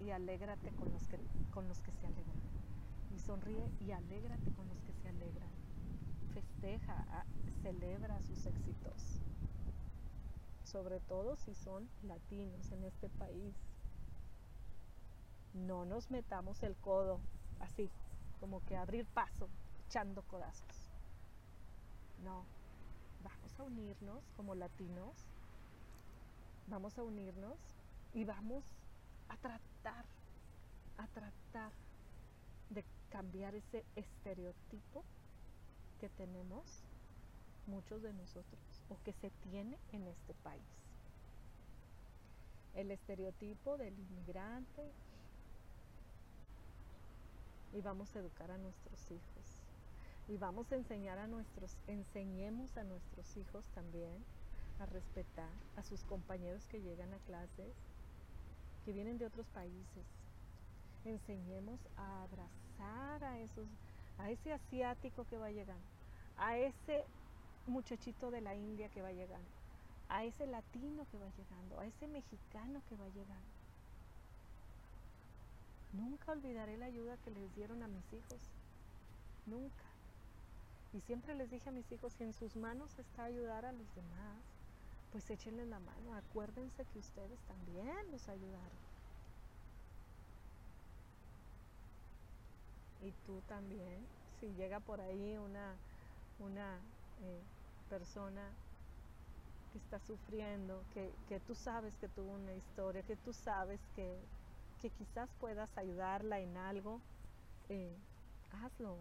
y 0.01 0.11
alégrate 0.11 0.71
con 0.73 0.90
los 0.92 1.07
que, 1.07 1.21
con 1.55 1.68
los 1.68 1.79
que 1.83 1.92
se 1.92 2.07
alegran. 2.07 2.37
Y 3.14 3.21
sonríe 3.21 3.71
y 3.87 3.92
alégrate 3.92 4.51
con 4.51 4.66
los 4.66 4.83
que 4.83 4.92
se 4.92 5.09
alegran. 5.09 5.51
Festeja, 6.35 7.25
celebra 7.62 8.21
sus 8.23 8.44
éxitos. 8.44 9.21
Sobre 10.64 10.99
todo 10.99 11.37
si 11.37 11.55
son 11.55 11.88
latinos 12.03 12.73
en 12.73 12.83
este 12.83 13.09
país. 13.09 13.55
No 15.55 15.85
nos 15.85 16.11
metamos 16.11 16.64
el 16.64 16.75
codo 16.75 17.21
así 17.61 17.88
como 18.40 18.64
que 18.66 18.77
abrir 18.77 19.07
paso, 19.07 19.48
echando 19.87 20.22
codazos. 20.22 20.90
No, 22.24 22.44
vamos 23.22 23.59
a 23.59 23.62
unirnos 23.62 24.22
como 24.37 24.55
latinos, 24.55 25.14
vamos 26.68 26.98
a 26.98 27.03
unirnos 27.03 27.59
y 28.14 28.24
vamos 28.24 28.64
a 29.29 29.37
tratar, 29.37 30.05
a 30.96 31.07
tratar 31.09 31.72
de 32.70 32.85
cambiar 33.11 33.55
ese 33.55 33.85
estereotipo 33.96 35.05
que 36.01 36.09
tenemos 36.11 36.83
muchos 37.66 38.03
de 38.03 38.12
nosotros 38.12 38.83
o 38.88 38.96
que 39.05 39.12
se 39.12 39.31
tiene 39.51 39.79
en 39.92 40.07
este 40.07 40.35
país. 40.42 40.62
El 42.74 42.90
estereotipo 42.90 43.77
del 43.77 43.98
inmigrante 43.98 44.92
y 47.72 47.81
vamos 47.81 48.14
a 48.14 48.20
educar 48.20 48.50
a 48.50 48.59
nuestros 48.59 49.11
hijos. 49.11 49.59
Y 50.28 50.37
vamos 50.37 50.70
a 50.72 50.76
enseñar 50.76 51.18
a 51.18 51.26
nuestros, 51.26 51.76
enseñemos 51.87 52.76
a 52.76 52.85
nuestros 52.85 53.37
hijos 53.37 53.64
también 53.74 54.24
a 54.81 54.87
respetar 54.87 55.50
a 55.76 55.83
sus 55.83 56.04
compañeros 56.04 56.66
que 56.68 56.81
llegan 56.81 57.12
a 57.12 57.18
clases, 57.18 57.74
que 58.85 58.92
vienen 58.92 59.18
de 59.18 59.26
otros 59.26 59.46
países. 59.48 60.04
Enseñemos 61.04 61.81
a 61.96 62.22
abrazar 62.22 63.24
a 63.24 63.38
esos, 63.40 63.66
a 64.18 64.31
ese 64.31 64.52
asiático 64.52 65.26
que 65.28 65.38
va 65.38 65.50
llegando, 65.50 65.87
a 66.37 66.57
ese 66.59 67.04
muchachito 67.66 68.31
de 68.31 68.40
la 68.40 68.54
India 68.54 68.88
que 68.90 69.02
va 69.02 69.12
llegando, 69.12 69.48
a 70.09 70.24
ese 70.24 70.46
latino 70.46 71.07
que 71.11 71.18
va 71.18 71.28
llegando, 71.37 71.81
a 71.81 71.87
ese 71.87 72.07
mexicano 72.07 72.83
que 72.88 72.96
va 72.96 73.09
llegando 73.09 73.58
Nunca 75.92 76.33
olvidaré 76.33 76.77
la 76.77 76.87
ayuda 76.87 77.16
que 77.18 77.31
les 77.31 77.55
dieron 77.55 77.83
a 77.83 77.88
mis 77.88 78.12
hijos. 78.12 78.40
Nunca. 79.46 79.85
Y 80.92 81.01
siempre 81.01 81.35
les 81.35 81.51
dije 81.51 81.68
a 81.68 81.72
mis 81.72 81.90
hijos, 81.92 82.12
si 82.14 82.24
en 82.24 82.33
sus 82.33 82.57
manos 82.57 82.98
está 82.98 83.24
ayudar 83.24 83.64
a 83.64 83.72
los 83.72 83.94
demás, 83.94 84.37
pues 85.12 85.29
échenle 85.31 85.66
la 85.66 85.79
mano. 85.79 86.14
Acuérdense 86.14 86.85
que 86.92 86.98
ustedes 86.98 87.38
también 87.46 88.11
los 88.11 88.29
ayudaron. 88.29 88.88
Y 93.01 93.12
tú 93.27 93.40
también, 93.48 94.07
si 94.40 94.48
llega 94.55 94.81
por 94.81 95.01
ahí 95.01 95.37
una, 95.38 95.74
una 96.40 96.79
eh, 97.22 97.40
persona 97.88 98.42
que 99.72 99.79
está 99.79 99.98
sufriendo, 100.01 100.83
que, 100.94 101.12
que 101.29 101.38
tú 101.40 101.55
sabes 101.55 101.94
que 102.01 102.09
tuvo 102.09 102.33
una 102.33 102.55
historia, 102.55 103.03
que 103.03 103.16
tú 103.16 103.33
sabes 103.33 103.81
que, 103.94 104.18
que 104.78 104.90
quizás 104.90 105.28
puedas 105.40 105.76
ayudarla 105.76 106.40
en 106.40 106.56
algo, 106.56 107.00
eh, 107.68 107.96
hazlo. 108.64 108.98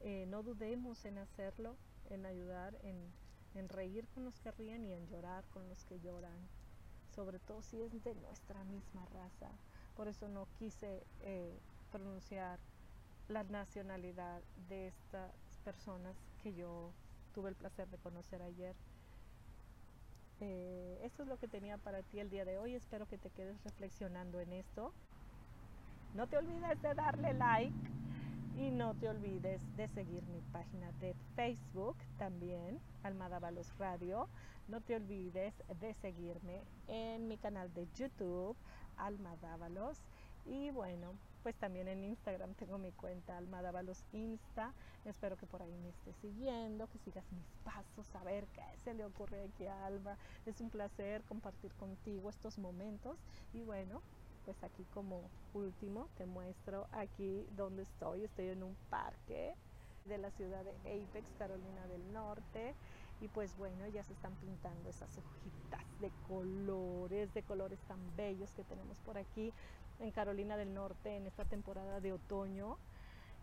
Eh, 0.00 0.26
no 0.28 0.42
dudemos 0.42 1.04
en 1.04 1.18
hacerlo, 1.18 1.76
en 2.08 2.26
ayudar, 2.26 2.76
en, 2.82 3.10
reír 3.68 4.06
con 4.14 4.24
los 4.24 4.38
que 4.40 4.50
ríen 4.52 4.84
y 4.84 4.92
en 4.92 5.06
llorar 5.08 5.44
con 5.52 5.68
los 5.68 5.84
que 5.84 6.00
lloran. 6.00 6.48
Sobre 7.14 7.38
todo 7.38 7.62
si 7.62 7.80
es 7.82 7.92
de 8.04 8.14
nuestra 8.14 8.64
misma 8.64 9.04
raza. 9.06 9.50
Por 9.96 10.08
eso 10.08 10.28
no 10.28 10.46
quise 10.58 11.04
eh, 11.20 11.58
pronunciar 11.90 12.58
la 13.28 13.44
nacionalidad 13.44 14.40
de 14.68 14.88
estas 14.88 15.32
personas 15.64 16.16
que 16.42 16.54
yo 16.54 16.92
tuve 17.34 17.50
el 17.50 17.56
placer 17.56 17.88
de 17.88 17.98
conocer 17.98 18.42
ayer. 18.42 18.74
Eh, 20.40 20.98
esto 21.02 21.22
es 21.22 21.28
lo 21.28 21.38
que 21.38 21.48
tenía 21.48 21.76
para 21.76 22.02
ti 22.02 22.18
el 22.18 22.30
día 22.30 22.44
de 22.44 22.58
hoy. 22.58 22.74
Espero 22.74 23.06
que 23.06 23.18
te 23.18 23.30
quedes 23.30 23.62
reflexionando 23.62 24.40
en 24.40 24.52
esto. 24.52 24.92
No 26.14 26.26
te 26.26 26.38
olvides 26.38 26.80
de 26.82 26.94
darle 26.94 27.34
like 27.34 27.90
y 28.56 28.70
no 28.70 28.94
te 28.94 29.08
olvides 29.08 29.62
de 29.76 29.86
seguir 29.88 30.22
mi 30.26 30.40
página 30.52 30.90
de 31.00 31.14
Facebook 31.36 31.96
también, 32.18 32.80
Almada 33.02 33.38
Balos 33.38 33.76
Radio. 33.78 34.28
No 34.68 34.80
te 34.80 34.96
olvides 34.96 35.54
de 35.80 35.94
seguirme 35.94 36.62
en 36.88 37.28
mi 37.28 37.36
canal 37.36 37.72
de 37.74 37.86
YouTube, 37.94 38.56
Almada 38.96 39.56
Balos. 39.56 39.98
Y 40.46 40.70
bueno, 40.70 41.12
pues 41.42 41.56
también 41.56 41.88
en 41.88 42.04
Instagram 42.04 42.54
tengo 42.54 42.78
mi 42.78 42.92
cuenta 42.92 43.36
Alma 43.36 43.62
Dávalos 43.62 44.04
Insta. 44.12 44.72
Espero 45.04 45.36
que 45.36 45.46
por 45.46 45.62
ahí 45.62 45.76
me 45.78 45.88
estés 45.88 46.16
siguiendo, 46.16 46.88
que 46.88 46.98
sigas 46.98 47.24
mis 47.32 47.46
pasos, 47.64 48.14
a 48.14 48.24
ver 48.24 48.46
qué 48.48 48.62
se 48.84 48.94
le 48.94 49.04
ocurre 49.04 49.44
aquí 49.44 49.66
a 49.66 49.86
Alma. 49.86 50.16
Es 50.46 50.60
un 50.60 50.70
placer 50.70 51.22
compartir 51.22 51.72
contigo 51.74 52.30
estos 52.30 52.58
momentos 52.58 53.18
y 53.52 53.62
bueno, 53.62 54.02
pues 54.44 54.62
aquí 54.62 54.84
como 54.94 55.22
último 55.54 56.08
te 56.16 56.26
muestro 56.26 56.86
aquí 56.92 57.46
donde 57.56 57.82
estoy. 57.82 58.24
Estoy 58.24 58.48
en 58.48 58.62
un 58.62 58.76
parque 58.90 59.54
de 60.06 60.18
la 60.18 60.30
ciudad 60.30 60.64
de 60.64 60.72
Apex, 60.80 61.28
Carolina 61.38 61.86
del 61.86 62.12
Norte. 62.12 62.74
Y 63.20 63.28
pues 63.28 63.54
bueno, 63.58 63.86
ya 63.88 64.02
se 64.02 64.14
están 64.14 64.34
pintando 64.36 64.88
esas 64.88 65.10
hojitas 65.18 65.84
de 66.00 66.10
colores, 66.26 67.32
de 67.34 67.42
colores 67.42 67.78
tan 67.80 67.98
bellos 68.16 68.50
que 68.52 68.64
tenemos 68.64 68.98
por 69.00 69.18
aquí 69.18 69.52
en 70.00 70.10
Carolina 70.10 70.56
del 70.56 70.74
Norte 70.74 71.16
en 71.16 71.26
esta 71.26 71.44
temporada 71.44 72.00
de 72.00 72.12
otoño. 72.12 72.76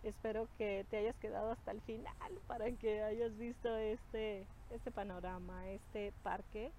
Espero 0.04 0.48
que 0.58 0.86
te 0.90 0.98
hayas 0.98 1.16
quedado 1.18 1.52
hasta 1.52 1.72
el 1.72 1.82
final 1.82 2.14
para 2.48 2.72
que 2.72 3.02
hayas 3.02 3.36
visto 3.38 3.76
este, 3.78 4.48
este 4.70 4.92
panorama, 4.92 5.68
este 5.70 6.14
parque. 6.24 6.72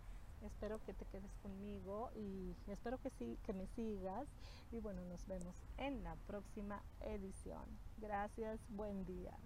Espero 0.42 0.80
que 0.84 0.94
te 0.94 1.04
quedes 1.06 1.32
conmigo 1.42 2.10
y 2.14 2.54
espero 2.68 2.98
que 2.98 3.10
sí, 3.10 3.38
que 3.44 3.52
me 3.52 3.66
sigas. 3.68 4.28
Y 4.70 4.78
bueno, 4.78 5.04
nos 5.04 5.26
vemos 5.26 5.56
en 5.78 6.04
la 6.04 6.14
próxima 6.26 6.82
edición. 7.00 7.64
Gracias, 7.98 8.60
buen 8.68 9.04
día. 9.04 9.36